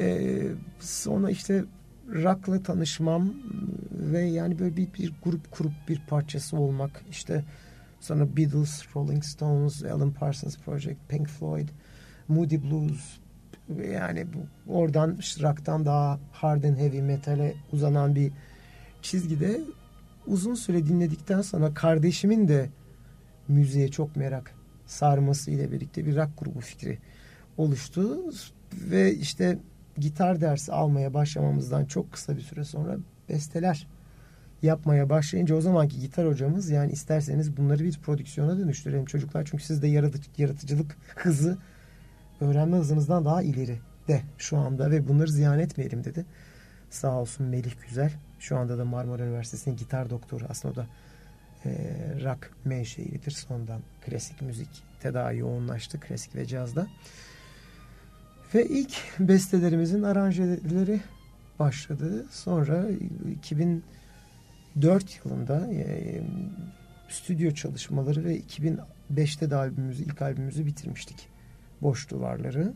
[0.00, 0.42] Ee,
[0.80, 1.64] sonra işte
[2.14, 3.32] rock'la tanışmam
[3.90, 7.44] ve yani böyle bir, bir grup kurup bir parçası olmak işte
[8.02, 11.68] Sonra Beatles, Rolling Stones, Alan Parsons Project, Pink Floyd,
[12.28, 13.18] Moody Blues.
[13.92, 14.26] Yani
[14.68, 18.32] oradan rock'tan daha hard and heavy metale uzanan bir
[19.02, 19.60] çizgide
[20.26, 22.70] uzun süre dinledikten sonra kardeşimin de
[23.48, 24.54] müziğe çok merak
[24.86, 26.98] sarması ile birlikte bir rock grubu fikri
[27.56, 28.24] oluştu.
[28.74, 29.58] Ve işte
[29.98, 32.96] gitar dersi almaya başlamamızdan çok kısa bir süre sonra
[33.28, 33.86] besteler
[34.62, 39.48] yapmaya başlayınca o zamanki gitar hocamız yani isterseniz bunları bir prodüksiyona dönüştürelim çocuklar.
[39.50, 41.58] Çünkü sizde yaratıcı, yaratıcılık hızı
[42.40, 46.24] öğrenme hızınızdan daha ileri de şu anda ve bunları ziyan etmeyelim dedi.
[46.90, 48.12] Sağ olsun Melih Güzel.
[48.38, 50.44] Şu anda da Marmara Üniversitesi'nin gitar doktoru.
[50.48, 50.86] Aslında o da
[51.64, 51.70] e,
[52.24, 53.30] rock menşeilidir.
[53.30, 54.68] Sondan klasik müzik
[55.04, 56.00] daha yoğunlaştı.
[56.00, 56.86] Klasik ve cazda.
[58.54, 61.00] Ve ilk bestelerimizin aranjeleri
[61.58, 62.26] başladı.
[62.30, 62.86] Sonra
[63.34, 63.84] 2000
[64.76, 66.20] 2004 yılında e,
[67.08, 71.28] stüdyo çalışmaları ve 2005'te de albümümüzü, ilk albümümüzü bitirmiştik.
[71.82, 72.72] Boş Duvarları.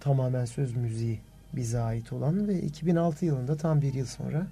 [0.00, 1.20] Tamamen söz müziği
[1.52, 4.46] bize ait olan ve 2006 yılında tam bir yıl sonra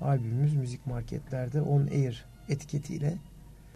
[0.00, 3.16] albümümüz müzik marketlerde On Air etiketiyle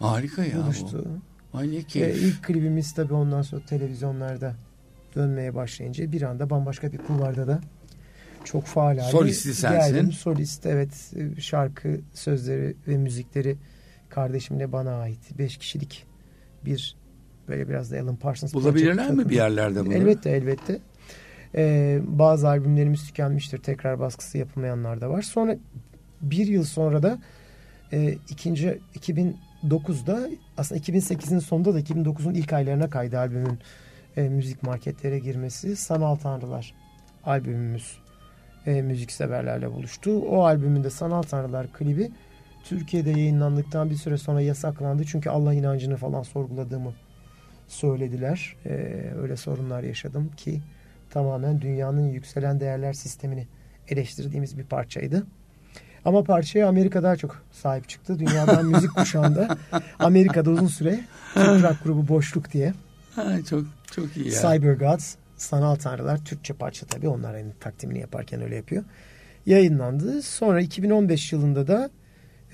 [0.00, 1.04] Harika ya buluştu.
[1.52, 1.58] bu.
[1.58, 2.08] Ay ne keyif.
[2.08, 4.54] Ve ilk klibimiz tabii ondan sonra televizyonlarda
[5.14, 7.60] dönmeye başlayınca bir anda bambaşka bir kulvarda da
[8.44, 9.94] çok faal hale Solisti sensin.
[9.94, 10.12] Geldim.
[10.12, 13.56] Solist evet şarkı sözleri ve müzikleri
[14.08, 15.38] kardeşimle bana ait.
[15.38, 16.06] Beş kişilik
[16.64, 16.96] bir
[17.48, 18.54] böyle biraz da Alan Parsons.
[18.54, 19.94] Bulabilirler mi bir yerlerde bunu?
[19.94, 20.78] Elbette elbette.
[21.54, 23.58] Ee, bazı albümlerimiz tükenmiştir.
[23.58, 25.22] Tekrar baskısı yapılmayanlar da var.
[25.22, 25.56] Sonra
[26.20, 27.18] bir yıl sonra da
[27.92, 33.58] e, ikinci 2009'da aslında 2008'in sonunda da 2009'un ilk aylarına kaydı albümün
[34.16, 35.76] e, müzik marketlere girmesi.
[35.76, 36.74] Sanal Tanrılar
[37.24, 37.98] albümümüz
[38.66, 40.18] e, müzikseverlerle buluştu.
[40.18, 42.10] O albümünde Sanal Tanrılar klibi
[42.64, 45.04] Türkiye'de yayınlandıktan bir süre sonra yasaklandı.
[45.04, 46.92] Çünkü Allah inancını falan sorguladığımı
[47.68, 48.56] söylediler.
[48.66, 48.70] E,
[49.22, 50.60] öyle sorunlar yaşadım ki
[51.10, 53.46] tamamen dünyanın yükselen değerler sistemini
[53.88, 55.26] eleştirdiğimiz bir parçaydı.
[56.04, 58.18] Ama parçaya Amerika daha çok sahip çıktı.
[58.18, 59.58] Dünyadan müzik kuşağında
[59.98, 61.00] Amerika'da uzun süre
[61.34, 62.74] Türk rock grubu Boşluk diye.
[63.14, 64.40] Ha, çok çok iyi ya.
[64.40, 68.84] Cyber Gods Sanal Tanrılar Türkçe parça tabii onlar hani takdimini yaparken öyle yapıyor.
[69.46, 70.22] Yayınlandı.
[70.22, 71.90] Sonra 2015 yılında da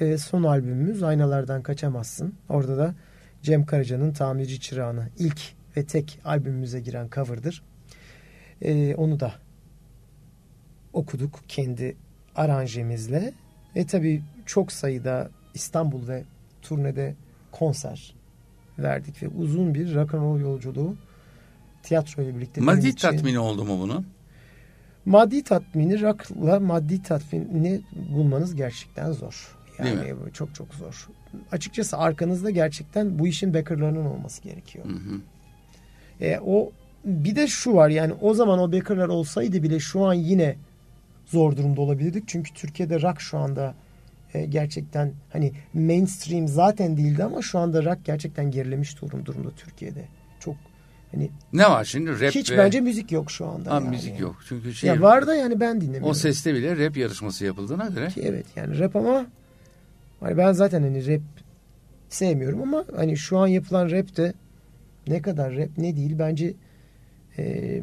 [0.01, 2.35] e, son albümümüz Aynalardan Kaçamazsın.
[2.49, 2.95] Orada da
[3.43, 5.41] Cem Karaca'nın Tamirci Çırağını ilk
[5.77, 7.63] ve tek albümümüze giren cover'dır.
[8.63, 9.35] E, onu da
[10.93, 11.97] okuduk kendi
[12.35, 13.33] aranjemizle.
[13.75, 16.25] E tabii çok sayıda İstanbul ve
[16.63, 17.15] turnede
[17.53, 18.15] konser
[18.79, 20.97] verdik ve uzun bir rock'n'roll yolculuğu
[21.87, 22.61] tiyatro ile birlikte.
[22.61, 24.07] Maddi için, tatmini oldu mu bunun?
[25.07, 29.57] Maddi tatmini rakla maddi tatmini bulmanız gerçekten zor.
[29.79, 31.09] Yani çok çok zor.
[31.53, 34.85] açıkçası arkanızda gerçekten bu işin backerlarının olması gerekiyor.
[34.85, 35.21] Hı hı.
[36.21, 36.73] E, o
[37.05, 40.57] bir de şu var yani o zaman o backerlar olsaydı bile şu an yine
[41.27, 42.25] zor durumda olabilirdik.
[42.27, 43.75] Çünkü Türkiye'de rock şu anda
[44.35, 50.05] e, gerçekten hani mainstream zaten değildi ama şu anda rock gerçekten gerilemiş durum durumda Türkiye'de.
[50.41, 50.57] Çok
[51.13, 52.59] hani ne var şimdi rap hiç ve...
[52.59, 53.71] bence müzik yok şu anda.
[53.71, 53.89] Ha, yani.
[53.89, 54.37] müzik yok.
[54.49, 56.09] Çünkü şey ya var da yani ben dinlemiyorum.
[56.09, 58.09] O seste bile rap yarışması yapıldığına göre.
[58.09, 59.27] Ki evet yani rap ama
[60.21, 61.23] hani ben zaten hani rap
[62.09, 64.33] sevmiyorum ama hani şu an yapılan rap de
[65.09, 66.55] ne kadar rap ne değil bence
[67.39, 67.83] e,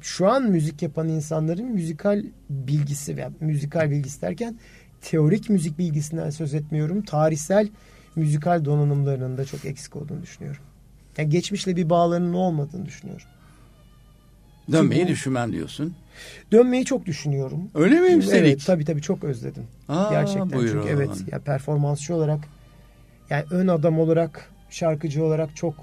[0.00, 4.58] şu an müzik yapan insanların müzikal bilgisi veya müzikal bilgisi derken
[5.00, 7.02] teorik müzik bilgisinden söz etmiyorum.
[7.02, 7.68] Tarihsel
[8.16, 10.62] müzikal donanımlarının da çok eksik olduğunu düşünüyorum.
[11.18, 13.26] Yani geçmişle bir bağlarının olmadığını düşünüyorum.
[14.72, 15.94] Dönmeyi Çünkü, düşünmen diyorsun.
[16.52, 17.70] Dönmeyi çok düşünüyorum.
[17.74, 18.46] Öyle mi üstelik?
[18.46, 19.66] Evet tabii tabii çok özledim.
[19.88, 22.40] Aa, Gerçekten çünkü evet ya performansçı olarak
[23.30, 25.74] yani ön adam olarak şarkıcı olarak çok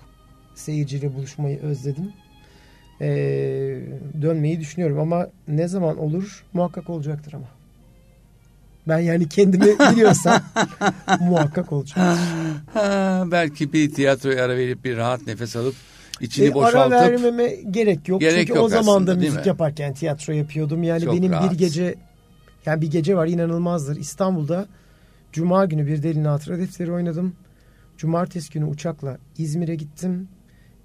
[0.56, 2.14] seyirciyle buluşmayı özledim.
[3.02, 3.08] Ee,
[4.22, 7.57] dönmeyi düşünüyorum ama ne zaman olur muhakkak olacaktır ama.
[8.88, 10.42] Ben yani kendimi biliyorsam
[11.20, 12.18] muhakkak olacak.
[13.32, 15.76] belki bir tiyatroya ara verip bir rahat nefes alıp
[16.22, 16.78] içini e, boşaltıp.
[16.78, 18.22] Ara vermeme gerek yok.
[18.22, 20.84] Gerek Çünkü yok o zaman da müzik yaparken tiyatro yapıyordum.
[20.84, 21.52] Yani Çok benim rahat.
[21.52, 21.96] bir gece
[22.66, 23.98] yani bir gece var inanılmazdır.
[23.98, 24.68] İstanbul'da
[25.32, 27.36] Cuma günü bir delin hatıra defteri oynadım.
[27.98, 30.28] Cumartesi günü uçakla İzmir'e gittim.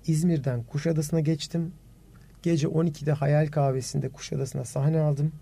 [0.06, 1.72] İzmir'den Kuşadası'na geçtim.
[2.42, 5.32] Gece 12'de Hayal Kahvesi'nde Kuşadası'na sahne aldım.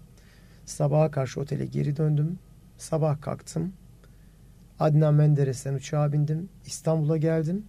[0.65, 2.39] Sabaha karşı otele geri döndüm.
[2.81, 3.73] Sabah kalktım.
[4.81, 6.49] Adnan Menderes'ten uçağa bindim.
[6.67, 7.65] İstanbul'a geldim.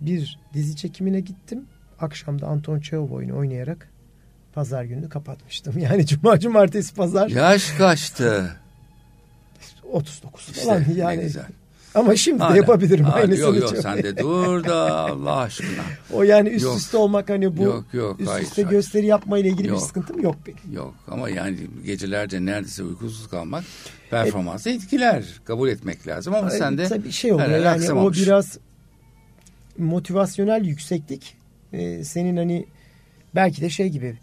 [0.00, 1.66] Bir dizi çekimine gittim.
[2.00, 3.88] Akşamda Anton Çehov oyunu oynayarak
[4.52, 5.78] pazar gününü kapatmıştım.
[5.78, 7.28] Yani cuma, cumartesi, pazar.
[7.28, 8.56] Yaş kaçtı?
[9.92, 11.20] 39 falan işte, yani.
[11.20, 11.46] güzel.
[11.94, 12.54] Ama şimdi Hala.
[12.54, 13.14] de yapabilirim Hala.
[13.14, 13.56] aynısını.
[13.56, 15.82] Yok yok sen de dur da Allah aşkına.
[16.12, 16.76] O yani üst yok.
[16.78, 18.76] üste olmak hani bu yok, yok, üst hayır, üste hayır.
[18.76, 19.76] gösteri yapmayla ilgili yok.
[19.76, 20.76] bir sıkıntım yok benim.
[20.76, 23.64] Yok ama yani gecelerce neredeyse uykusuz kalmak
[24.10, 25.24] performansı e, etkiler.
[25.44, 28.18] Kabul etmek lazım ama e, sen de tabii şey oluyor yani aksamamış.
[28.18, 28.58] o biraz
[29.78, 31.36] motivasyonel yükseklik
[31.72, 32.66] e, senin hani
[33.34, 34.18] belki de şey gibi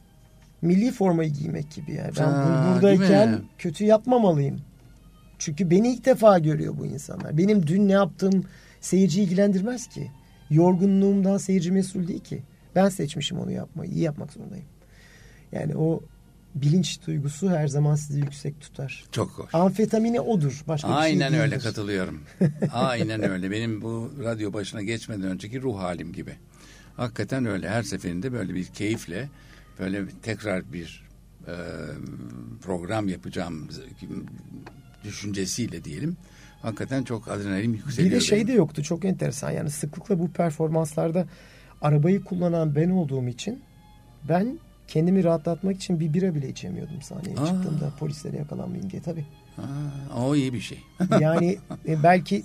[0.62, 2.12] milli formayı giymek gibi yani.
[2.20, 4.62] Ben ha, buradayken kötü yapmamalıyım.
[5.40, 7.38] Çünkü beni ilk defa görüyor bu insanlar.
[7.38, 8.44] Benim dün ne yaptığım
[8.82, 10.12] seyirci ilgilendirmez ki.
[10.50, 12.44] Yorgunluğumdan seyirci mesul değil ki.
[12.76, 13.92] Ben seçmişim onu yapmayı.
[13.92, 14.66] İyi yapmak zorundayım.
[15.52, 16.02] Yani o
[16.56, 19.04] bilinç duygusu her zaman sizi yüksek tutar.
[19.12, 19.56] Çok hoş.
[19.56, 20.64] Amfetamini odur.
[20.68, 22.22] Başka Aynen bir şey öyle katılıyorum.
[22.74, 23.52] Aynen öyle.
[23.52, 26.34] Benim bu radyo başına geçmeden önceki ruh halim gibi.
[26.98, 27.70] Hakikaten öyle.
[27.70, 29.30] Her seferinde böyle bir keyifle
[29.80, 31.10] böyle tekrar bir
[31.48, 31.54] e,
[32.62, 33.68] program yapacağım
[35.04, 36.18] düşüncesiyle diyelim.
[36.62, 38.12] Hakikaten çok adrenalin yükseliyor.
[38.12, 41.26] Bir de şey de yoktu çok enteresan yani sıklıkla bu performanslarda
[41.82, 43.62] arabayı kullanan ben olduğum için
[44.30, 47.46] ben kendimi rahatlatmak için bir bira bile içemiyordum sahneye Aa.
[47.46, 49.26] çıktığımda polislere yakalanmayayım diye tabii.
[49.58, 50.84] Aa, o iyi bir şey.
[51.20, 51.58] yani
[51.88, 52.44] e, belki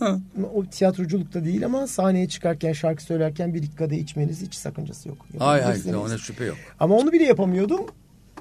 [0.54, 5.26] o tiyatroculukta değil ama sahneye çıkarken şarkı söylerken bir iki kadeh içmeniz hiç sakıncası yok.
[5.38, 6.56] Hayır hayır ona şüphe yok.
[6.80, 7.80] Ama onu bile yapamıyordum.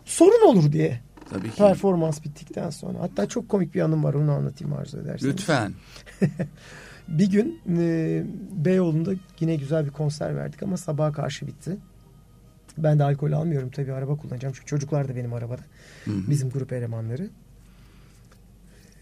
[0.05, 0.99] Sorun olur diye.
[1.29, 1.57] Tabii ki.
[1.57, 2.99] Performans bittikten sonra.
[2.99, 5.33] Hatta çok komik bir anım var onu anlatayım arzu ederseniz.
[5.33, 5.73] Lütfen.
[7.07, 11.77] bir gün e, Beyoğlu'nda yine güzel bir konser verdik ama sabaha karşı bitti.
[12.77, 15.61] Ben de alkol almıyorum tabii araba kullanacağım çünkü çocuklar da benim arabada.
[16.05, 16.29] Hı-hı.
[16.29, 17.29] Bizim grup elemanları.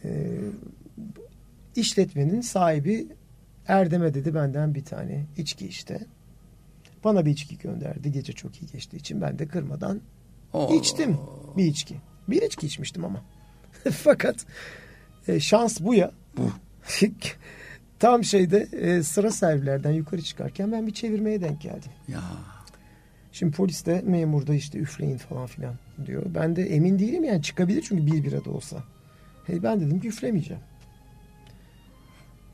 [0.03, 0.39] E,
[1.75, 3.07] işletmenin sahibi
[3.67, 5.99] Erdem'e dedi benden bir tane içki işte.
[7.03, 8.11] Bana bir içki gönderdi.
[8.11, 10.01] Gece çok iyi geçtiği için ben de kırmadan
[10.53, 10.75] Oo.
[10.75, 11.17] içtim
[11.57, 11.95] bir içki.
[12.27, 13.21] Bir içki içmiştim ama.
[13.91, 14.45] Fakat
[15.27, 16.11] e, şans bu ya.
[17.99, 21.91] Tam şeyde e, sıra servislerden yukarı çıkarken ben bir çevirmeye denk geldim.
[22.07, 22.21] Ya.
[23.31, 25.75] Şimdi polis de memurda işte üfleyin falan filan
[26.05, 26.23] diyor.
[26.25, 28.83] Ben de emin değilim yani çıkabilir çünkü bir bira da olsa.
[29.47, 30.63] Hey, ben dedim ki üflemeyeceğim.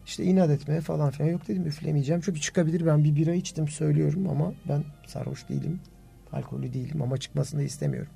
[0.05, 2.21] İşte inat etmeye falan filan yok dedim üflemeyeceğim.
[2.21, 5.79] Çünkü çıkabilir ben bir bira içtim söylüyorum ama ben sarhoş değilim.
[6.31, 8.11] Alkollü değilim ama çıkmasını da istemiyorum.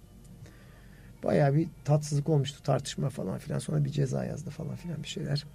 [1.23, 3.59] Baya bir tatsızlık olmuştu tartışma falan filan.
[3.59, 5.45] Sonra bir ceza yazdı falan filan bir şeyler.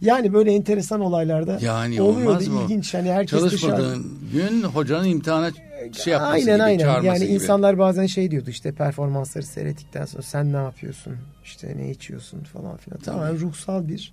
[0.00, 2.62] Yani böyle enteresan olaylarda yani oluyordu mı?
[2.62, 2.94] ilginç.
[2.94, 4.48] Hani herkes Çalışmadığın dışarı...
[4.50, 5.50] gün hocanın imtihana
[5.92, 7.02] şey yapması aynen, gibi, aynen.
[7.02, 7.32] Yani gibi.
[7.32, 11.16] insanlar bazen şey diyordu işte performansları seyrettikten sonra sen ne yapıyorsun?
[11.44, 13.00] İşte ne içiyorsun falan filan.
[13.00, 14.12] Tamamen ruhsal bir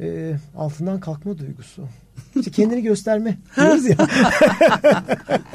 [0.00, 1.88] e, altından kalkma duygusu.
[2.36, 3.96] İşte kendini gösterme diyoruz ya.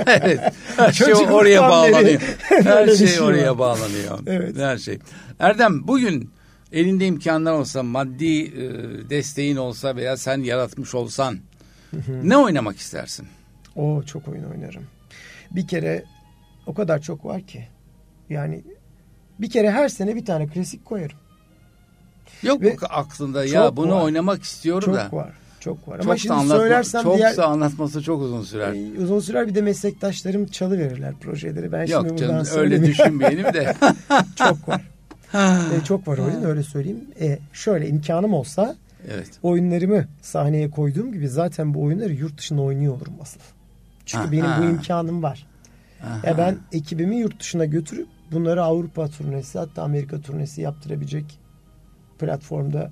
[0.07, 0.53] evet.
[0.77, 2.21] Her şey oraya bağlanıyor.
[2.49, 4.19] Her şey oraya bağlanıyor.
[4.27, 4.57] Evet.
[4.57, 4.99] Her şey.
[5.39, 6.29] Erdem bugün
[6.71, 8.63] elinde imkanlar olsa, maddi e,
[9.09, 11.37] desteğin olsa veya sen yaratmış olsan
[12.23, 13.27] ne oynamak istersin?
[13.75, 14.83] O çok oyun oynarım.
[15.51, 16.03] Bir kere
[16.65, 17.67] o kadar çok var ki.
[18.29, 18.63] Yani
[19.39, 21.17] bir kere her sene bir tane klasik koyarım.
[22.43, 24.01] Yok Ve aklında ya bunu var.
[24.01, 25.03] oynamak istiyorum çok da.
[25.03, 25.33] Çok var.
[25.59, 25.97] Çok var.
[25.97, 27.37] Çok Ama şimdi anlatma, söylersem çok diğer...
[27.37, 28.73] anlatması çok uzun sürer.
[28.73, 31.71] Ee, uzun sürer bir de meslektaşlarım çalı verirler projeleri.
[31.71, 33.75] Ben Yok şimdi canım öyle düşünmeyelim de.
[34.35, 34.81] çok var.
[35.33, 37.05] ee, çok var oyun öyle söyleyeyim.
[37.19, 38.75] Ee, şöyle imkanım olsa
[39.13, 39.29] evet.
[39.43, 43.39] oyunlarımı sahneye koyduğum gibi zaten bu oyunları yurt dışında oynuyor olurum asıl.
[44.05, 45.47] Çünkü ha, benim bu imkanım var.
[46.03, 46.27] Aha.
[46.27, 51.39] Ya ben ekibimi yurt dışına götürüp bunları Avrupa turnesi hatta Amerika turnesi yaptırabilecek
[52.21, 52.91] platformda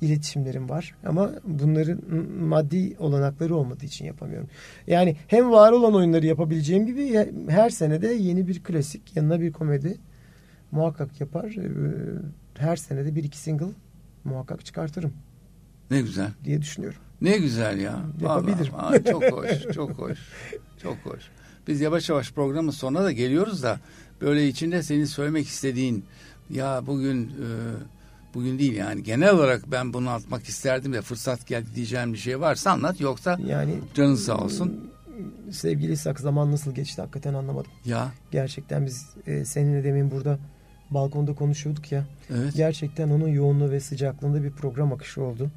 [0.00, 0.94] iletişimlerim var.
[1.06, 2.00] Ama bunların
[2.40, 4.48] maddi olanakları olmadığı için yapamıyorum.
[4.86, 9.98] Yani hem var olan oyunları yapabileceğim gibi her senede yeni bir klasik yanına bir komedi
[10.72, 11.44] muhakkak yapar.
[11.44, 11.70] Ee,
[12.58, 13.72] her senede bir iki single
[14.24, 15.12] muhakkak çıkartırım.
[15.90, 16.30] Ne güzel.
[16.44, 17.00] Diye düşünüyorum.
[17.20, 18.00] Ne güzel ya.
[18.20, 18.72] Yapabilirim.
[18.72, 20.18] Vallahi, çok hoş, çok hoş.
[20.82, 21.22] Çok hoş.
[21.68, 23.80] Biz yavaş yavaş programın sonuna da geliyoruz da
[24.20, 26.04] böyle içinde senin söylemek istediğin
[26.50, 27.48] ya bugün e,
[28.34, 32.40] bugün değil yani genel olarak ben bunu atmak isterdim de fırsat geldi diyeceğim bir şey
[32.40, 34.90] varsa anlat yoksa yani canın sağ olsun.
[35.50, 37.70] Sevgili Sak zaman nasıl geçti hakikaten anlamadım.
[37.84, 38.12] Ya.
[38.30, 40.38] Gerçekten biz e, seninle demin burada
[40.90, 42.04] balkonda konuşuyorduk ya.
[42.30, 42.54] Evet.
[42.56, 45.50] Gerçekten onun yoğunluğu ve sıcaklığında bir program akışı oldu.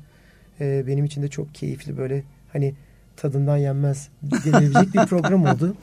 [0.59, 2.75] E, benim için de çok keyifli böyle hani
[3.17, 5.75] tadından yenmez denilebilecek bir program oldu.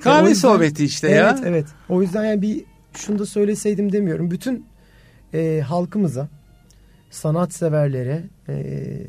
[0.00, 1.30] Kahve yüzden, sohbeti işte evet, ya.
[1.30, 1.66] Evet evet.
[1.88, 2.64] O yüzden yani bir
[2.94, 4.30] şunu da söyleseydim demiyorum.
[4.30, 4.66] Bütün
[5.34, 6.28] e, halkımıza,
[7.10, 9.04] sanatseverlere, e,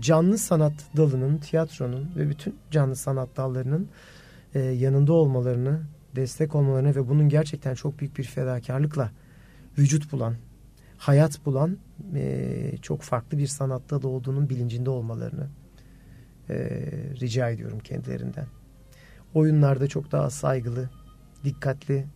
[0.00, 3.88] canlı sanat dalının, tiyatronun ve bütün canlı sanat dallarının
[4.54, 5.80] e, yanında olmalarını,
[6.16, 9.10] destek olmalarını ve bunun gerçekten çok büyük bir fedakarlıkla
[9.78, 10.34] vücut bulan,
[10.98, 11.78] hayat bulan
[12.14, 15.48] e, çok farklı bir sanat dalı olduğunun bilincinde olmalarını
[16.50, 16.56] e,
[17.20, 18.46] rica ediyorum kendilerinden.
[19.34, 20.90] Oyunlarda çok daha saygılı,
[21.44, 22.06] dikkatli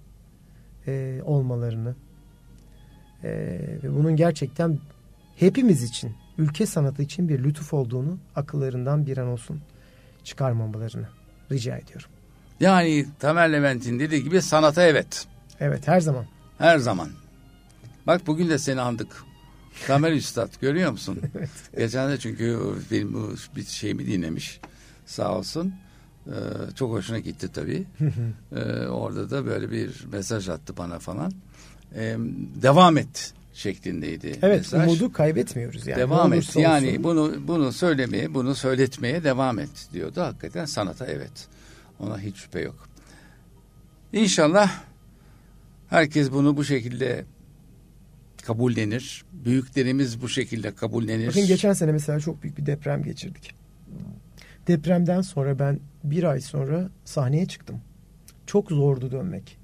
[0.86, 1.94] e, olmalarını
[3.82, 4.78] ve bunun gerçekten
[5.36, 9.60] hepimiz için, ülke sanatı için bir lütuf olduğunu akıllarından bir an olsun
[10.24, 11.08] çıkarmamalarını
[11.52, 12.08] rica ediyorum.
[12.60, 15.26] Yani Tamer Levent'in dediği gibi sanata evet.
[15.60, 16.26] Evet her zaman.
[16.58, 17.08] Her zaman.
[18.06, 19.24] Bak bugün de seni andık.
[19.86, 21.20] Tamer Üstad görüyor musun?
[21.38, 21.50] evet.
[21.76, 22.60] Geçen de çünkü
[22.90, 24.60] benim bir şeyimi dinlemiş
[25.06, 25.74] sağ olsun.
[26.26, 26.32] Ee,
[26.74, 27.84] çok hoşuna gitti tabii.
[28.56, 31.32] ee, orada da böyle bir mesaj attı bana falan.
[31.96, 32.16] Ee,
[32.62, 34.38] devam et şeklindeydi.
[34.42, 34.88] Evet mesaj.
[34.88, 36.00] umudu kaybetmiyoruz yani.
[36.00, 37.04] Devam et yani olsun.
[37.04, 40.20] bunu bunu söylemeye bunu söyletmeye devam et diyordu.
[40.20, 41.48] Hakikaten sanata evet.
[42.00, 42.88] Ona hiç şüphe yok.
[44.12, 44.70] İnşallah
[45.88, 47.24] herkes bunu bu şekilde
[48.42, 49.24] kabullenir.
[49.32, 51.28] Büyüklerimiz bu şekilde kabullenir.
[51.28, 53.54] Bakın geçen sene mesela çok büyük bir deprem geçirdik.
[54.66, 57.80] Depremden sonra ben bir ay sonra sahneye çıktım.
[58.46, 59.61] Çok zordu dönmek.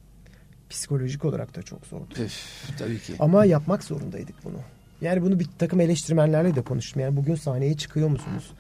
[0.71, 2.15] Psikolojik olarak da çok zordu.
[2.25, 3.15] Üf, tabii ki.
[3.19, 4.59] Ama yapmak zorundaydık bunu.
[5.01, 7.03] Yani bunu bir takım eleştirmenlerle de konuştum.
[7.03, 8.51] Yani bugün sahneye çıkıyor musunuz?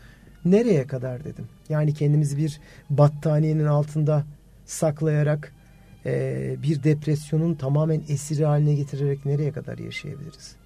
[0.44, 1.48] Nereye kadar dedim.
[1.68, 4.24] Yani kendimizi bir battaniyenin altında
[4.66, 5.52] saklayarak
[6.06, 10.56] e, bir depresyonun tamamen esiri haline getirerek nereye kadar yaşayabiliriz?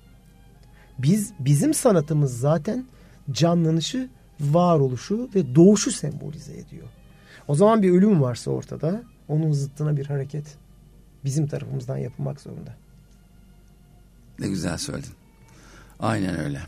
[0.99, 2.87] Biz bizim sanatımız zaten
[3.31, 4.09] canlanışı,
[4.41, 6.89] varoluşu ve doğuşu sembolize ediyor.
[7.49, 10.45] O zaman bir ölüm varsa ortada onun zıttına bir hareket
[11.25, 12.77] bizim tarafımızdan yapılmak zorunda.
[14.39, 15.13] Ne güzel söyledin.
[16.01, 16.61] Aynen öyle.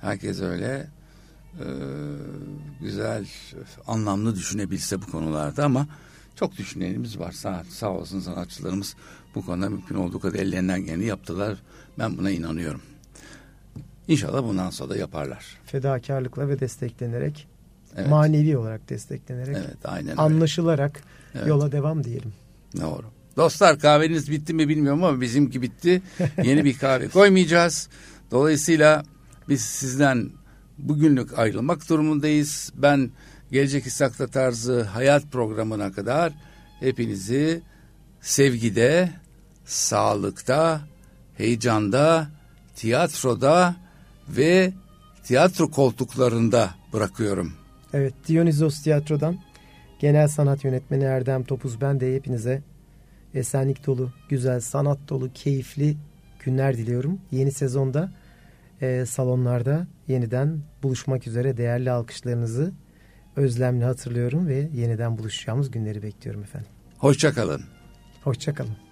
[0.00, 0.88] Herkes öyle
[1.58, 1.66] e,
[2.80, 3.26] güzel,
[3.86, 5.86] anlamlı düşünebilse bu konularda ama
[6.34, 7.32] çok düşünenimiz var.
[7.32, 8.96] Sağ, sağ olsun sanatçılarımız
[9.34, 11.58] bu konuda mümkün olduğu kadar ellerinden geleni yaptılar.
[11.98, 12.82] Ben buna inanıyorum.
[14.08, 15.58] İnşallah bundan sonra da yaparlar.
[15.64, 17.48] Fedakarlıkla ve desteklenerek,
[17.96, 18.08] evet.
[18.08, 21.02] manevi olarak desteklenerek, evet, aynen anlaşılarak
[21.34, 21.46] evet.
[21.46, 22.32] yola devam diyelim.
[22.80, 23.19] Doğru.
[23.40, 26.02] Dostlar kahveniz bitti mi bilmiyorum ama bizimki bitti.
[26.42, 27.88] Yeni bir kahve koymayacağız.
[28.30, 29.04] Dolayısıyla
[29.48, 30.30] biz sizden
[30.78, 32.72] bugünlük ayrılmak durumundayız.
[32.74, 33.10] Ben
[33.52, 36.32] Gelecek İstakta tarzı hayat programına kadar
[36.80, 37.62] hepinizi
[38.20, 39.10] sevgide,
[39.64, 40.80] sağlıkta,
[41.36, 42.28] heyecanda,
[42.76, 43.76] tiyatroda
[44.28, 44.72] ve
[45.24, 47.52] tiyatro koltuklarında bırakıyorum.
[47.92, 49.38] Evet, Dionysos Tiyatro'dan
[50.00, 52.62] Genel Sanat Yönetmeni Erdem Topuz ben de hepinize
[53.34, 55.96] esenlik dolu, güzel, sanat dolu, keyifli
[56.44, 57.20] günler diliyorum.
[57.30, 58.12] Yeni sezonda
[58.80, 62.72] e, salonlarda yeniden buluşmak üzere değerli alkışlarınızı
[63.36, 66.70] özlemle hatırlıyorum ve yeniden buluşacağımız günleri bekliyorum efendim.
[66.98, 67.62] Hoşçakalın.
[68.24, 68.89] Hoşçakalın.